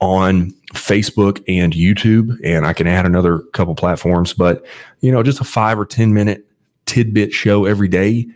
on 0.00 0.54
Facebook 0.72 1.42
and 1.48 1.72
YouTube, 1.72 2.38
and 2.44 2.66
I 2.66 2.72
can 2.72 2.86
add 2.86 3.06
another 3.06 3.40
couple 3.52 3.74
platforms. 3.74 4.32
But 4.32 4.64
you 5.00 5.10
know, 5.10 5.22
just 5.22 5.40
a 5.40 5.44
five 5.44 5.78
or 5.78 5.86
ten 5.86 6.14
minute 6.14 6.46
tidbit 6.86 7.32
show 7.32 7.64
every 7.64 7.88
day. 7.88 8.26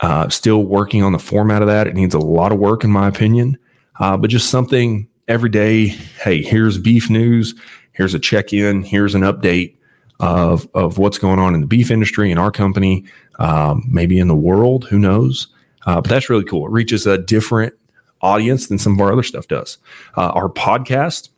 Uh, 0.00 0.28
still 0.28 0.64
working 0.64 1.02
on 1.02 1.12
the 1.12 1.18
format 1.18 1.62
of 1.62 1.68
that. 1.68 1.86
It 1.86 1.94
needs 1.94 2.14
a 2.14 2.18
lot 2.18 2.52
of 2.52 2.58
work, 2.58 2.84
in 2.84 2.90
my 2.90 3.08
opinion. 3.08 3.56
Uh, 3.98 4.16
but 4.16 4.28
just 4.28 4.50
something 4.50 5.08
every 5.26 5.48
day. 5.48 5.86
Hey, 5.86 6.42
here's 6.42 6.76
beef 6.78 7.08
news. 7.08 7.54
Here's 7.92 8.12
a 8.12 8.18
check 8.18 8.52
in. 8.52 8.82
Here's 8.82 9.14
an 9.14 9.22
update 9.22 9.74
of 10.20 10.68
of 10.74 10.98
what's 10.98 11.18
going 11.18 11.38
on 11.38 11.54
in 11.54 11.60
the 11.60 11.66
beef 11.66 11.90
industry 11.90 12.30
in 12.30 12.38
our 12.38 12.50
company, 12.50 13.04
um, 13.38 13.84
maybe 13.88 14.18
in 14.18 14.28
the 14.28 14.36
world. 14.36 14.84
Who 14.86 14.98
knows? 14.98 15.48
Uh, 15.86 16.00
but 16.00 16.10
that's 16.10 16.28
really 16.28 16.44
cool. 16.44 16.66
It 16.66 16.72
reaches 16.72 17.06
a 17.06 17.16
different 17.16 17.74
audience 18.22 18.66
than 18.66 18.78
some 18.78 18.94
of 18.94 19.00
our 19.00 19.12
other 19.12 19.22
stuff 19.22 19.48
does. 19.48 19.78
Uh, 20.16 20.30
our 20.30 20.48
podcast 20.48 21.28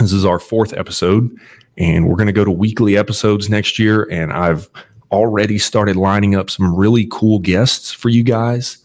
This 0.00 0.12
is 0.12 0.24
our 0.24 0.40
fourth 0.40 0.72
episode, 0.72 1.38
and 1.78 2.08
we're 2.08 2.16
going 2.16 2.26
to 2.26 2.32
go 2.32 2.44
to 2.44 2.50
weekly 2.50 2.96
episodes 2.96 3.48
next 3.48 3.78
year. 3.78 4.08
And 4.10 4.32
I've 4.32 4.68
already 5.12 5.56
started 5.56 5.94
lining 5.94 6.34
up 6.34 6.50
some 6.50 6.74
really 6.74 7.06
cool 7.12 7.38
guests 7.38 7.92
for 7.92 8.08
you 8.08 8.24
guys. 8.24 8.78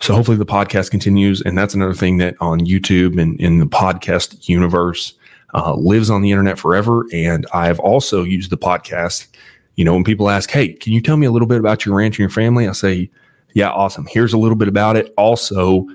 So 0.00 0.12
hopefully 0.12 0.36
the 0.36 0.44
podcast 0.44 0.90
continues. 0.90 1.40
And 1.40 1.56
that's 1.56 1.72
another 1.72 1.94
thing 1.94 2.16
that 2.18 2.34
on 2.40 2.60
YouTube 2.60 3.20
and 3.20 3.40
in 3.40 3.60
the 3.60 3.66
podcast 3.66 4.48
universe 4.48 5.14
uh, 5.54 5.76
lives 5.76 6.10
on 6.10 6.20
the 6.20 6.32
internet 6.32 6.58
forever. 6.58 7.06
And 7.12 7.46
I've 7.54 7.78
also 7.78 8.24
used 8.24 8.50
the 8.50 8.58
podcast. 8.58 9.28
You 9.76 9.84
know, 9.84 9.94
when 9.94 10.04
people 10.04 10.30
ask, 10.30 10.50
Hey, 10.50 10.72
can 10.72 10.92
you 10.92 11.00
tell 11.00 11.16
me 11.16 11.26
a 11.26 11.30
little 11.30 11.48
bit 11.48 11.60
about 11.60 11.86
your 11.86 11.94
ranch 11.94 12.14
and 12.14 12.20
your 12.20 12.30
family? 12.30 12.66
I 12.66 12.72
say, 12.72 13.08
Yeah, 13.54 13.70
awesome. 13.70 14.06
Here's 14.10 14.32
a 14.32 14.38
little 14.38 14.56
bit 14.56 14.68
about 14.68 14.96
it. 14.96 15.14
Also, 15.16 15.86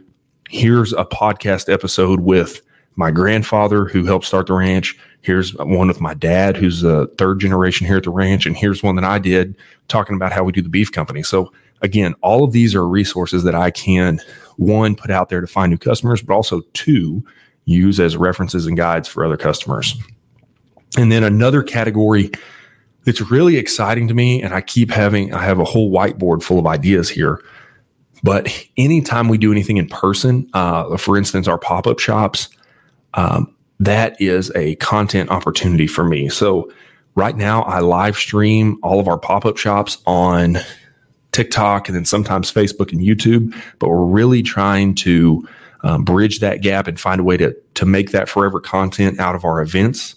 here's 0.49 0.93
a 0.93 1.03
podcast 1.03 1.71
episode 1.71 2.21
with 2.21 2.61
my 2.99 3.11
grandfather 3.11 3.85
who 3.85 4.03
helped 4.03 4.25
start 4.25 4.47
the 4.47 4.53
ranch. 4.53 4.93
Here's 5.21 5.55
one 5.55 5.87
with 5.87 6.01
my 6.01 6.13
dad, 6.13 6.57
who's 6.57 6.83
a 6.83 7.07
third 7.17 7.39
generation 7.39 7.87
here 7.87 7.95
at 7.95 8.03
the 8.03 8.09
ranch. 8.09 8.45
And 8.45 8.57
here's 8.57 8.83
one 8.83 8.97
that 8.97 9.05
I 9.05 9.19
did 9.19 9.55
talking 9.87 10.17
about 10.17 10.33
how 10.33 10.43
we 10.43 10.51
do 10.51 10.61
the 10.61 10.67
beef 10.67 10.91
company. 10.91 11.23
So, 11.23 11.53
again, 11.81 12.13
all 12.21 12.43
of 12.43 12.51
these 12.51 12.75
are 12.75 12.85
resources 12.85 13.45
that 13.45 13.55
I 13.55 13.71
can, 13.71 14.19
one, 14.57 14.95
put 14.95 15.11
out 15.11 15.29
there 15.29 15.39
to 15.39 15.47
find 15.47 15.71
new 15.71 15.77
customers, 15.77 16.21
but 16.21 16.33
also 16.33 16.59
two, 16.73 17.25
use 17.63 18.01
as 18.01 18.17
references 18.17 18.65
and 18.65 18.75
guides 18.75 19.07
for 19.07 19.23
other 19.23 19.37
customers. 19.37 19.95
And 20.97 21.09
then 21.09 21.23
another 21.23 21.63
category 21.63 22.31
that's 23.05 23.21
really 23.31 23.55
exciting 23.55 24.09
to 24.09 24.13
me, 24.13 24.41
and 24.43 24.53
I 24.53 24.59
keep 24.59 24.91
having, 24.91 25.33
I 25.33 25.41
have 25.45 25.59
a 25.59 25.63
whole 25.63 25.89
whiteboard 25.89 26.43
full 26.43 26.59
of 26.59 26.67
ideas 26.67 27.09
here. 27.09 27.41
But 28.23 28.53
anytime 28.75 29.29
we 29.29 29.37
do 29.37 29.53
anything 29.53 29.77
in 29.77 29.87
person, 29.87 30.49
uh, 30.53 30.97
for 30.97 31.15
instance, 31.15 31.47
our 31.47 31.57
pop 31.57 31.87
up 31.87 31.99
shops, 31.99 32.49
um, 33.13 33.53
that 33.79 34.19
is 34.21 34.51
a 34.55 34.75
content 34.75 35.29
opportunity 35.29 35.87
for 35.87 36.03
me. 36.03 36.29
So 36.29 36.71
right 37.15 37.35
now, 37.35 37.63
I 37.63 37.79
live 37.79 38.17
stream 38.17 38.77
all 38.83 38.99
of 38.99 39.07
our 39.07 39.17
pop 39.17 39.45
up 39.45 39.57
shops 39.57 39.97
on 40.05 40.57
TikTok 41.31 41.87
and 41.87 41.95
then 41.95 42.05
sometimes 42.05 42.51
Facebook 42.51 42.91
and 42.91 43.01
YouTube. 43.01 43.55
But 43.79 43.89
we're 43.89 44.05
really 44.05 44.41
trying 44.41 44.95
to 44.95 45.47
um, 45.81 46.03
bridge 46.03 46.39
that 46.39 46.61
gap 46.61 46.87
and 46.87 46.99
find 46.99 47.21
a 47.21 47.23
way 47.23 47.37
to 47.37 47.55
to 47.75 47.85
make 47.85 48.11
that 48.11 48.27
forever 48.27 48.59
content 48.59 49.19
out 49.19 49.35
of 49.35 49.45
our 49.45 49.61
events. 49.61 50.15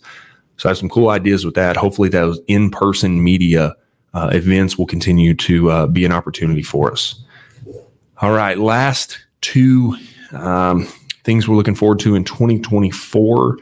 So 0.56 0.68
I 0.68 0.70
have 0.70 0.78
some 0.78 0.88
cool 0.88 1.08
ideas 1.10 1.44
with 1.44 1.54
that. 1.54 1.76
Hopefully, 1.76 2.08
those 2.08 2.40
in 2.46 2.70
person 2.70 3.22
media 3.22 3.74
uh, 4.14 4.30
events 4.32 4.76
will 4.76 4.86
continue 4.86 5.34
to 5.34 5.70
uh, 5.70 5.86
be 5.86 6.04
an 6.04 6.12
opportunity 6.12 6.62
for 6.62 6.92
us. 6.92 7.22
All 8.20 8.32
right, 8.32 8.58
last 8.58 9.18
two 9.40 9.96
um, 10.32 10.86
things 11.24 11.48
we're 11.48 11.56
looking 11.56 11.74
forward 11.74 12.00
to 12.00 12.14
in 12.14 12.24
2024 12.24 13.58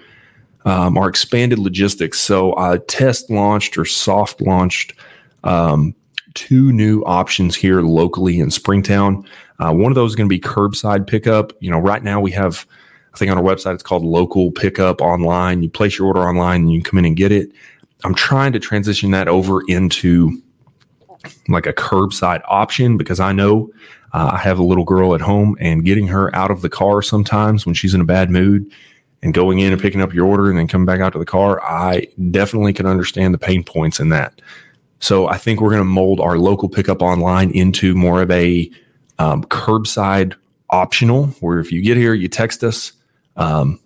um, 0.64 0.98
are 0.98 1.08
expanded 1.08 1.58
logistics. 1.58 2.20
So 2.20 2.56
I 2.56 2.78
test 2.88 3.30
launched 3.30 3.78
or 3.78 3.84
soft 3.84 4.40
launched 4.40 4.94
um, 5.44 5.94
two 6.34 6.72
new 6.72 7.02
options 7.02 7.56
here 7.56 7.82
locally 7.82 8.40
in 8.40 8.50
Springtown. 8.50 9.26
Uh, 9.58 9.72
one 9.72 9.90
of 9.90 9.94
those 9.94 10.12
is 10.12 10.16
going 10.16 10.28
to 10.28 10.34
be 10.34 10.40
curbside 10.40 11.06
pickup. 11.06 11.52
You 11.60 11.70
know, 11.70 11.78
right 11.78 12.02
now 12.02 12.20
we 12.20 12.30
have, 12.32 12.66
I 13.14 13.18
think 13.18 13.30
on 13.30 13.38
our 13.38 13.44
website, 13.44 13.74
it's 13.74 13.82
called 13.82 14.04
local 14.04 14.50
pickup 14.52 15.00
online. 15.00 15.62
You 15.62 15.70
place 15.70 15.98
your 15.98 16.08
order 16.08 16.20
online 16.20 16.62
and 16.62 16.72
you 16.72 16.82
come 16.82 16.98
in 16.98 17.04
and 17.04 17.16
get 17.16 17.32
it. 17.32 17.50
I'm 18.04 18.14
trying 18.14 18.52
to 18.52 18.58
transition 18.58 19.10
that 19.10 19.28
over 19.28 19.60
into 19.68 20.40
like 21.48 21.66
a 21.66 21.72
curbside 21.72 22.42
option 22.46 22.96
because 22.96 23.20
I 23.20 23.32
know 23.32 23.70
uh, 24.12 24.30
I 24.34 24.38
have 24.38 24.58
a 24.58 24.62
little 24.62 24.84
girl 24.84 25.14
at 25.14 25.20
home 25.20 25.56
and 25.60 25.84
getting 25.84 26.08
her 26.08 26.34
out 26.34 26.50
of 26.50 26.62
the 26.62 26.68
car 26.68 27.02
sometimes 27.02 27.66
when 27.66 27.74
she's 27.74 27.94
in 27.94 28.00
a 28.00 28.04
bad 28.04 28.30
mood 28.30 28.70
and 29.22 29.34
going 29.34 29.58
in 29.58 29.72
and 29.72 29.80
picking 29.80 30.00
up 30.00 30.14
your 30.14 30.26
order 30.26 30.48
and 30.48 30.58
then 30.58 30.66
coming 30.66 30.86
back 30.86 31.00
out 31.00 31.12
to 31.12 31.18
the 31.18 31.26
car, 31.26 31.62
I 31.62 32.08
definitely 32.30 32.72
can 32.72 32.86
understand 32.86 33.34
the 33.34 33.38
pain 33.38 33.62
points 33.62 34.00
in 34.00 34.08
that. 34.08 34.40
So 35.00 35.28
I 35.28 35.38
think 35.38 35.60
we're 35.60 35.70
going 35.70 35.80
to 35.80 35.84
mold 35.84 36.20
our 36.20 36.38
local 36.38 36.68
pickup 36.68 37.02
online 37.02 37.50
into 37.52 37.94
more 37.94 38.22
of 38.22 38.30
a 38.30 38.70
um, 39.18 39.44
curbside 39.44 40.34
optional, 40.70 41.26
where 41.40 41.58
if 41.58 41.72
you 41.72 41.82
get 41.82 41.96
here, 41.96 42.14
you 42.14 42.28
text 42.28 42.64
us. 42.64 42.92
Um, 43.36 43.80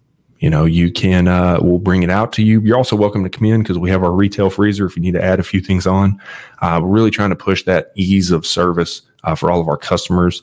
you 0.44 0.50
know, 0.50 0.66
you 0.66 0.92
can, 0.92 1.26
uh, 1.26 1.56
we'll 1.62 1.78
bring 1.78 2.02
it 2.02 2.10
out 2.10 2.30
to 2.34 2.42
you. 2.42 2.60
You're 2.60 2.76
also 2.76 2.94
welcome 2.96 3.24
to 3.24 3.30
come 3.30 3.46
in 3.46 3.62
because 3.62 3.78
we 3.78 3.88
have 3.88 4.02
our 4.02 4.12
retail 4.12 4.50
freezer 4.50 4.84
if 4.84 4.94
you 4.94 5.00
need 5.00 5.14
to 5.14 5.24
add 5.24 5.40
a 5.40 5.42
few 5.42 5.62
things 5.62 5.86
on. 5.86 6.20
Uh, 6.60 6.80
we're 6.82 6.90
really 6.90 7.10
trying 7.10 7.30
to 7.30 7.34
push 7.34 7.64
that 7.64 7.92
ease 7.94 8.30
of 8.30 8.44
service 8.44 9.00
uh, 9.22 9.34
for 9.34 9.50
all 9.50 9.58
of 9.58 9.68
our 9.68 9.78
customers. 9.78 10.42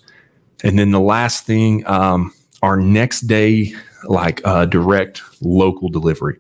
And 0.64 0.80
then 0.80 0.90
the 0.90 1.00
last 1.00 1.46
thing, 1.46 1.86
um, 1.86 2.34
our 2.64 2.78
next 2.78 3.28
day, 3.28 3.76
like 4.06 4.42
uh, 4.44 4.66
direct 4.66 5.22
local 5.40 5.88
delivery. 5.88 6.40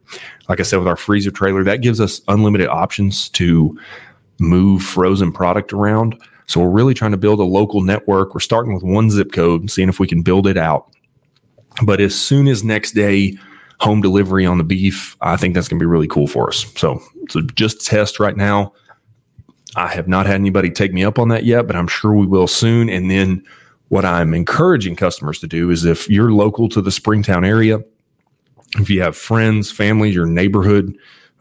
Like 0.50 0.60
I 0.60 0.63
said, 0.63 0.80
with 0.80 0.88
our 0.88 0.97
freezer 0.97 1.30
trailer, 1.30 1.63
that 1.63 1.82
gives 1.82 2.02
us 2.02 2.19
unlimited 2.30 2.67
options 2.67 3.30
to 3.30 3.80
move 4.39 4.82
frozen 4.82 5.32
product 5.32 5.71
around. 5.71 6.19
So 6.47 6.62
we're 6.62 6.71
really 6.71 6.95
trying 6.95 7.12
to 7.12 7.17
build 7.17 7.39
a 7.39 7.43
local 7.43 7.82
network. 7.82 8.34
We're 8.34 8.39
starting 8.39 8.74
with 8.74 8.82
one 8.82 9.12
zip 9.12 9.32
code 9.32 9.62
and 9.62 9.69
seeing 9.69 9.88
if 9.88 10.00
we 10.00 10.08
can 10.08 10.24
build 10.24 10.47
it 10.47 10.58
out. 10.58 10.89
But 11.84 12.02
as 12.02 12.19
soon 12.19 12.47
as 12.47 12.63
next 12.63 12.93
day 12.93 13.38
home 13.82 14.02
delivery 14.02 14.46
on 14.46 14.58
the 14.58 14.63
beef, 14.63 15.17
I 15.22 15.38
think 15.38 15.54
that's 15.54 15.67
going 15.67 15.80
to 15.80 15.84
be 15.84 15.88
really 15.88 16.08
cool 16.08 16.28
for 16.28 16.50
us. 16.50 16.65
So, 16.76 17.02
so 17.30 17.41
just 17.56 17.86
test 17.86 18.20
right 18.20 18.38
now. 18.38 18.74
I 19.76 19.88
have 19.88 20.08
not 20.08 20.26
had 20.26 20.36
anybody 20.36 20.70
take 20.70 20.94
me 20.94 21.04
up 21.04 21.17
on 21.17 21.30
that 21.30 21.46
yet, 21.46 21.65
but 21.65 21.76
I'm 21.76 21.88
sure 21.88 22.13
we 22.13 22.26
will 22.26 22.48
soon. 22.48 22.89
And 22.89 23.10
then 23.10 23.44
what 23.88 24.06
I'm 24.06 24.34
encouraging 24.34 24.96
customers 24.96 25.39
to 25.39 25.48
do 25.48 25.70
is 25.70 25.86
if 25.86 26.10
you're 26.10 26.32
local 26.32 26.70
to 26.70 26.82
the 26.82 26.91
Springtown 26.91 27.44
area, 27.44 27.80
if 28.78 28.89
you 28.89 29.02
have 29.02 29.17
friends, 29.17 29.72
family, 29.72 30.12
your 30.12 30.26
neighborhood, 30.26 30.96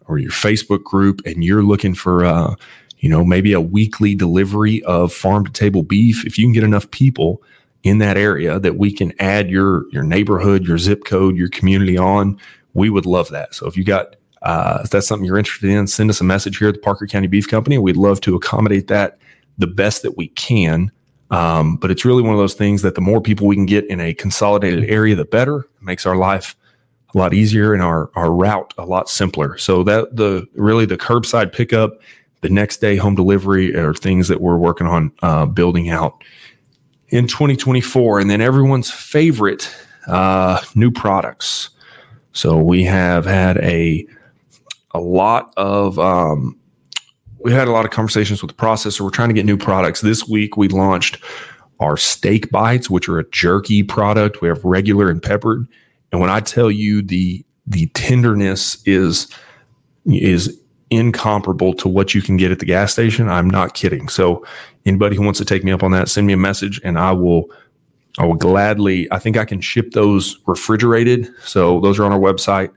or 0.06 0.18
your 0.18 0.32
Facebook 0.32 0.82
group, 0.82 1.20
and 1.24 1.44
you're 1.44 1.62
looking 1.62 1.94
for 1.94 2.24
uh, 2.24 2.54
you 3.00 3.08
know, 3.08 3.24
maybe 3.24 3.52
a 3.52 3.60
weekly 3.60 4.14
delivery 4.14 4.82
of 4.84 5.12
farm 5.12 5.44
to 5.46 5.52
table 5.52 5.82
beef. 5.82 6.24
If 6.26 6.38
you 6.38 6.44
can 6.44 6.52
get 6.52 6.64
enough 6.64 6.90
people 6.90 7.42
in 7.82 7.98
that 7.98 8.16
area 8.16 8.58
that 8.58 8.76
we 8.76 8.92
can 8.92 9.12
add 9.20 9.50
your 9.50 9.88
your 9.90 10.02
neighborhood, 10.02 10.66
your 10.66 10.78
zip 10.78 11.04
code, 11.04 11.36
your 11.36 11.48
community 11.48 11.96
on, 11.96 12.38
we 12.74 12.90
would 12.90 13.06
love 13.06 13.28
that. 13.30 13.54
So 13.54 13.66
if 13.66 13.76
you 13.76 13.84
got 13.84 14.16
uh, 14.42 14.80
if 14.84 14.90
that's 14.90 15.06
something 15.06 15.26
you're 15.26 15.38
interested 15.38 15.70
in, 15.70 15.86
send 15.86 16.10
us 16.10 16.20
a 16.20 16.24
message 16.24 16.58
here 16.58 16.68
at 16.68 16.74
the 16.74 16.80
Parker 16.80 17.06
County 17.06 17.26
Beef 17.26 17.48
Company. 17.48 17.78
We'd 17.78 17.96
love 17.96 18.20
to 18.22 18.34
accommodate 18.34 18.88
that 18.88 19.18
the 19.58 19.66
best 19.66 20.02
that 20.02 20.16
we 20.16 20.28
can. 20.28 20.90
Um, 21.30 21.76
but 21.76 21.90
it's 21.90 22.04
really 22.04 22.22
one 22.22 22.32
of 22.32 22.38
those 22.38 22.54
things 22.54 22.82
that 22.82 22.94
the 22.94 23.00
more 23.00 23.20
people 23.20 23.46
we 23.46 23.54
can 23.54 23.66
get 23.66 23.86
in 23.86 24.00
a 24.00 24.14
consolidated 24.14 24.84
area, 24.90 25.14
the 25.14 25.24
better. 25.24 25.60
It 25.60 25.82
makes 25.82 26.06
our 26.06 26.16
life 26.16 26.56
a 27.14 27.18
lot 27.18 27.34
easier 27.34 27.72
and 27.72 27.82
our 27.82 28.10
our 28.14 28.32
route 28.32 28.72
a 28.78 28.84
lot 28.84 29.08
simpler. 29.08 29.56
So 29.58 29.82
that 29.84 30.16
the 30.16 30.46
really 30.54 30.86
the 30.86 30.96
curbside 30.96 31.52
pickup 31.52 32.00
the 32.40 32.48
next 32.48 32.78
day 32.78 32.96
home 32.96 33.14
delivery 33.14 33.76
are 33.76 33.94
things 33.94 34.28
that 34.28 34.40
we're 34.40 34.56
working 34.56 34.86
on 34.86 35.12
uh, 35.22 35.46
building 35.46 35.90
out 35.90 36.22
in 37.10 37.26
2024. 37.26 38.20
And 38.20 38.30
then 38.30 38.40
everyone's 38.40 38.90
favorite 38.90 39.72
uh, 40.06 40.60
new 40.74 40.90
products. 40.90 41.70
So 42.32 42.58
we 42.58 42.84
have 42.84 43.26
had 43.26 43.58
a 43.58 44.06
a 44.92 45.00
lot 45.00 45.52
of 45.56 45.98
um, 45.98 46.58
we 47.38 47.52
had 47.52 47.68
a 47.68 47.72
lot 47.72 47.84
of 47.84 47.90
conversations 47.90 48.42
with 48.42 48.50
the 48.50 48.56
processor. 48.56 49.00
We're 49.00 49.10
trying 49.10 49.28
to 49.28 49.34
get 49.34 49.46
new 49.46 49.56
products. 49.56 50.00
This 50.00 50.28
week 50.28 50.56
we 50.56 50.68
launched 50.68 51.18
our 51.80 51.96
steak 51.96 52.50
bites, 52.50 52.90
which 52.90 53.08
are 53.08 53.18
a 53.18 53.28
jerky 53.30 53.82
product. 53.82 54.42
We 54.42 54.48
have 54.48 54.64
regular 54.64 55.08
and 55.08 55.22
peppered. 55.22 55.66
And 56.12 56.20
when 56.20 56.30
I 56.30 56.40
tell 56.40 56.70
you 56.70 57.02
the 57.02 57.44
the 57.66 57.86
tenderness 57.88 58.82
is 58.84 59.28
is 60.06 60.59
incomparable 60.90 61.72
to 61.74 61.88
what 61.88 62.14
you 62.14 62.22
can 62.22 62.36
get 62.36 62.50
at 62.50 62.58
the 62.58 62.66
gas 62.66 62.92
station. 62.92 63.28
I'm 63.28 63.48
not 63.48 63.74
kidding. 63.74 64.08
So 64.08 64.44
anybody 64.84 65.16
who 65.16 65.22
wants 65.22 65.38
to 65.38 65.44
take 65.44 65.64
me 65.64 65.72
up 65.72 65.82
on 65.82 65.92
that, 65.92 66.08
send 66.08 66.26
me 66.26 66.32
a 66.32 66.38
message 66.38 66.80
and 66.84 66.98
I 66.98 67.12
will 67.12 67.50
I 68.18 68.26
will 68.26 68.34
gladly 68.34 69.10
I 69.12 69.18
think 69.18 69.36
I 69.36 69.44
can 69.44 69.60
ship 69.60 69.92
those 69.92 70.38
refrigerated. 70.46 71.28
So 71.44 71.80
those 71.80 71.98
are 71.98 72.04
on 72.04 72.12
our 72.12 72.18
website 72.18 72.70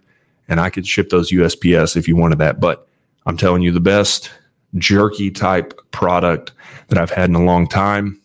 and 0.48 0.60
I 0.60 0.70
could 0.70 0.86
ship 0.86 1.10
those 1.10 1.32
USPS 1.32 1.96
if 1.98 2.08
you 2.08 2.16
wanted 2.16 2.38
that. 2.40 2.60
But 2.60 2.88
I'm 3.26 3.38
telling 3.38 3.62
you 3.62 3.72
the 3.72 3.80
best 3.80 4.32
jerky 4.76 5.32
type 5.32 5.80
product 5.92 6.52
that 6.90 6.98
I've 6.98 7.12
had 7.12 7.30
in 7.30 7.36
a 7.36 7.44
long 7.44 7.68
time. 7.68 8.20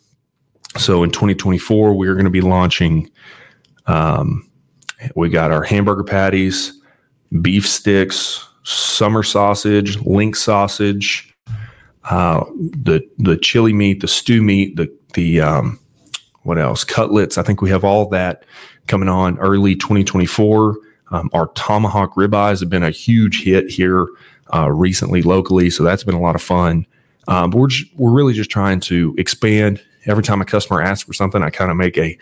So 0.77 1.03
in 1.03 1.11
2024, 1.11 1.95
we're 1.95 2.15
going 2.15 2.25
to 2.25 2.31
be 2.31 2.41
launching 2.41 3.11
um, 3.87 4.49
we 5.15 5.29
got 5.29 5.51
our 5.51 5.63
hamburger 5.63 6.05
patties, 6.05 6.73
beef 7.41 7.67
sticks, 7.67 8.48
summer 8.69 9.23
sausage, 9.23 9.99
link 10.03 10.37
sausage, 10.37 11.35
uh, 12.05 12.45
the 12.83 13.07
the 13.19 13.37
chili 13.37 13.73
meat, 13.73 14.01
the 14.01 14.09
stew 14.09 14.43
meat, 14.43 14.77
the 14.77 14.93
the 15.15 15.41
um, 15.41 15.79
what 16.43 16.59
else? 16.59 16.85
Cutlets. 16.85 17.39
I 17.39 17.43
think 17.43 17.63
we 17.63 17.71
have 17.71 17.85
all 17.85 18.09
that 18.11 18.45
coming 18.87 19.09
on 19.09 19.39
early 19.39 19.75
2024. 19.75 20.77
Um, 21.11 21.31
our 21.33 21.49
tomahawk 21.55 22.15
ribeyes 22.15 22.61
have 22.61 22.69
been 22.69 22.83
a 22.83 22.91
huge 22.91 23.43
hit 23.43 23.71
here 23.71 24.07
uh, 24.55 24.71
recently 24.71 25.23
locally, 25.23 25.71
so 25.71 25.83
that's 25.83 26.05
been 26.05 26.15
a 26.15 26.21
lot 26.21 26.35
of 26.35 26.43
fun. 26.43 26.87
Um, 27.27 27.51
but 27.51 27.59
we're 27.59 27.69
just, 27.69 27.95
we're 27.97 28.13
really 28.13 28.35
just 28.35 28.51
trying 28.51 28.81
to 28.81 29.15
expand. 29.19 29.83
Every 30.07 30.23
time 30.23 30.41
a 30.41 30.45
customer 30.45 30.81
asks 30.81 31.07
for 31.07 31.13
something, 31.13 31.43
I 31.43 31.51
kind 31.51 31.71
of 31.71 31.77
make 31.77 31.97
a. 31.97 32.17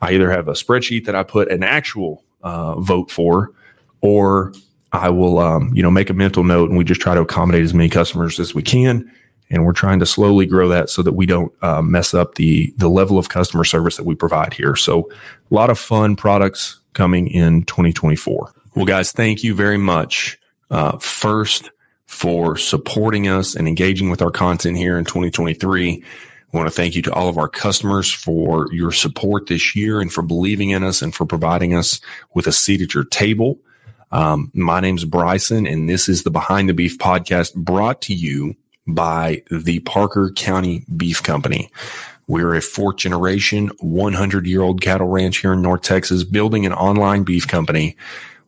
I 0.00 0.12
either 0.12 0.30
have 0.30 0.46
a 0.46 0.52
spreadsheet 0.52 1.06
that 1.06 1.16
I 1.16 1.24
put 1.24 1.50
an 1.50 1.64
actual 1.64 2.24
uh, 2.42 2.78
vote 2.78 3.10
for, 3.10 3.52
or 4.00 4.52
I 4.92 5.10
will, 5.10 5.38
um, 5.38 5.72
you 5.74 5.82
know, 5.82 5.90
make 5.90 6.10
a 6.10 6.14
mental 6.14 6.44
note 6.44 6.70
and 6.70 6.78
we 6.78 6.84
just 6.84 7.00
try 7.00 7.14
to 7.14 7.20
accommodate 7.20 7.62
as 7.62 7.74
many 7.74 7.88
customers 7.88 8.40
as 8.40 8.54
we 8.54 8.62
can. 8.62 9.10
And 9.50 9.64
we're 9.64 9.72
trying 9.72 9.98
to 10.00 10.06
slowly 10.06 10.44
grow 10.44 10.68
that 10.68 10.90
so 10.90 11.02
that 11.02 11.12
we 11.12 11.24
don't 11.24 11.52
uh, 11.62 11.80
mess 11.80 12.12
up 12.12 12.34
the 12.34 12.72
the 12.76 12.90
level 12.90 13.18
of 13.18 13.30
customer 13.30 13.64
service 13.64 13.96
that 13.96 14.04
we 14.04 14.14
provide 14.14 14.52
here. 14.52 14.76
So, 14.76 15.10
a 15.50 15.54
lot 15.54 15.70
of 15.70 15.78
fun 15.78 16.16
products 16.16 16.78
coming 16.92 17.28
in 17.28 17.62
2024. 17.64 18.52
Well, 18.74 18.84
guys, 18.84 19.10
thank 19.10 19.42
you 19.42 19.54
very 19.54 19.78
much. 19.78 20.38
Uh, 20.70 20.98
first, 20.98 21.70
for 22.08 22.56
supporting 22.56 23.28
us 23.28 23.54
and 23.54 23.68
engaging 23.68 24.08
with 24.10 24.22
our 24.22 24.30
content 24.30 24.76
here 24.76 24.98
in 24.98 25.04
2023. 25.04 26.02
I 26.02 26.56
want 26.56 26.66
to 26.66 26.74
thank 26.74 26.96
you 26.96 27.02
to 27.02 27.12
all 27.12 27.28
of 27.28 27.36
our 27.36 27.48
customers 27.48 28.10
for 28.10 28.72
your 28.72 28.92
support 28.92 29.46
this 29.46 29.76
year 29.76 30.00
and 30.00 30.10
for 30.10 30.22
believing 30.22 30.70
in 30.70 30.82
us 30.82 31.02
and 31.02 31.14
for 31.14 31.26
providing 31.26 31.74
us 31.74 32.00
with 32.34 32.46
a 32.46 32.52
seat 32.52 32.80
at 32.80 32.94
your 32.94 33.04
table. 33.04 33.58
Um, 34.10 34.50
my 34.54 34.80
name's 34.80 35.04
Bryson, 35.04 35.66
and 35.66 35.88
this 35.88 36.08
is 36.08 36.22
the 36.22 36.30
Behind 36.30 36.68
the 36.68 36.74
Beef 36.74 36.98
podcast 36.98 37.54
brought 37.54 38.00
to 38.02 38.14
you 38.14 38.56
by 38.86 39.42
the 39.50 39.80
Parker 39.80 40.32
County 40.34 40.84
Beef 40.96 41.22
Company. 41.22 41.70
We're 42.26 42.54
a 42.54 42.60
fourth 42.60 42.96
generation, 42.96 43.70
100 43.80 44.46
year 44.46 44.62
old 44.62 44.80
cattle 44.80 45.08
ranch 45.08 45.38
here 45.38 45.52
in 45.52 45.62
North 45.62 45.82
Texas, 45.82 46.24
building 46.24 46.66
an 46.66 46.72
online 46.72 47.22
beef 47.22 47.46
company 47.46 47.96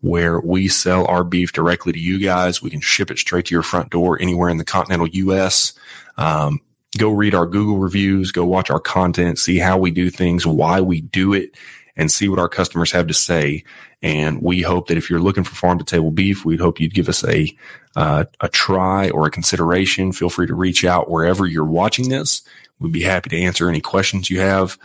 where 0.02 0.40
we 0.40 0.68
sell 0.68 1.06
our 1.06 1.24
beef 1.24 1.52
directly 1.52 1.92
to 1.92 1.98
you 1.98 2.18
guys. 2.18 2.62
We 2.62 2.70
can 2.70 2.80
ship 2.80 3.10
it 3.10 3.18
straight 3.18 3.46
to 3.46 3.54
your 3.54 3.62
front 3.62 3.90
door 3.90 4.20
anywhere 4.20 4.48
in 4.48 4.56
the 4.56 4.64
continental 4.64 5.08
U.S. 5.08 5.74
Um, 6.16 6.60
go 6.98 7.10
read 7.10 7.34
our 7.34 7.46
Google 7.46 7.78
reviews, 7.78 8.32
go 8.32 8.44
watch 8.44 8.70
our 8.70 8.80
content, 8.80 9.38
see 9.38 9.58
how 9.58 9.78
we 9.78 9.90
do 9.90 10.10
things, 10.10 10.46
why 10.46 10.80
we 10.80 11.00
do 11.02 11.32
it, 11.32 11.56
and 11.96 12.10
see 12.10 12.28
what 12.28 12.38
our 12.38 12.48
customers 12.48 12.92
have 12.92 13.06
to 13.06 13.14
say. 13.14 13.64
And 14.02 14.40
we 14.42 14.62
hope 14.62 14.88
that 14.88 14.96
if 14.96 15.10
you're 15.10 15.20
looking 15.20 15.44
for 15.44 15.54
farm 15.54 15.78
to 15.78 15.84
table 15.84 16.10
beef, 16.10 16.44
we'd 16.44 16.60
hope 16.60 16.80
you'd 16.80 16.94
give 16.94 17.08
us 17.08 17.24
a 17.24 17.54
uh, 17.96 18.24
a 18.40 18.48
try 18.48 19.10
or 19.10 19.26
a 19.26 19.30
consideration. 19.30 20.12
Feel 20.12 20.30
free 20.30 20.46
to 20.46 20.54
reach 20.54 20.84
out 20.84 21.10
wherever 21.10 21.46
you're 21.46 21.64
watching 21.64 22.08
this. 22.08 22.42
We'd 22.78 22.92
be 22.92 23.02
happy 23.02 23.30
to 23.30 23.40
answer 23.40 23.68
any 23.68 23.80
questions 23.80 24.30
you 24.30 24.40
have. 24.40 24.78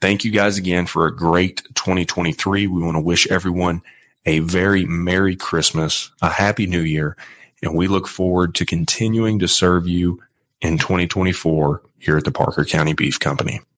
Thank 0.00 0.24
you 0.24 0.32
guys 0.32 0.58
again 0.58 0.86
for 0.86 1.06
a 1.06 1.14
great 1.14 1.62
2023. 1.74 2.66
We 2.66 2.82
want 2.82 2.96
to 2.96 3.00
wish 3.00 3.26
everyone 3.28 3.82
a 4.26 4.40
very 4.40 4.84
Merry 4.84 5.36
Christmas, 5.36 6.10
a 6.20 6.28
Happy 6.28 6.66
New 6.66 6.80
Year, 6.80 7.16
and 7.62 7.74
we 7.76 7.86
look 7.86 8.06
forward 8.06 8.54
to 8.56 8.66
continuing 8.66 9.38
to 9.38 9.48
serve 9.48 9.86
you 9.86 10.20
in 10.60 10.78
2024 10.78 11.82
here 11.98 12.16
at 12.16 12.24
the 12.24 12.32
Parker 12.32 12.64
County 12.64 12.92
Beef 12.92 13.18
Company. 13.18 13.60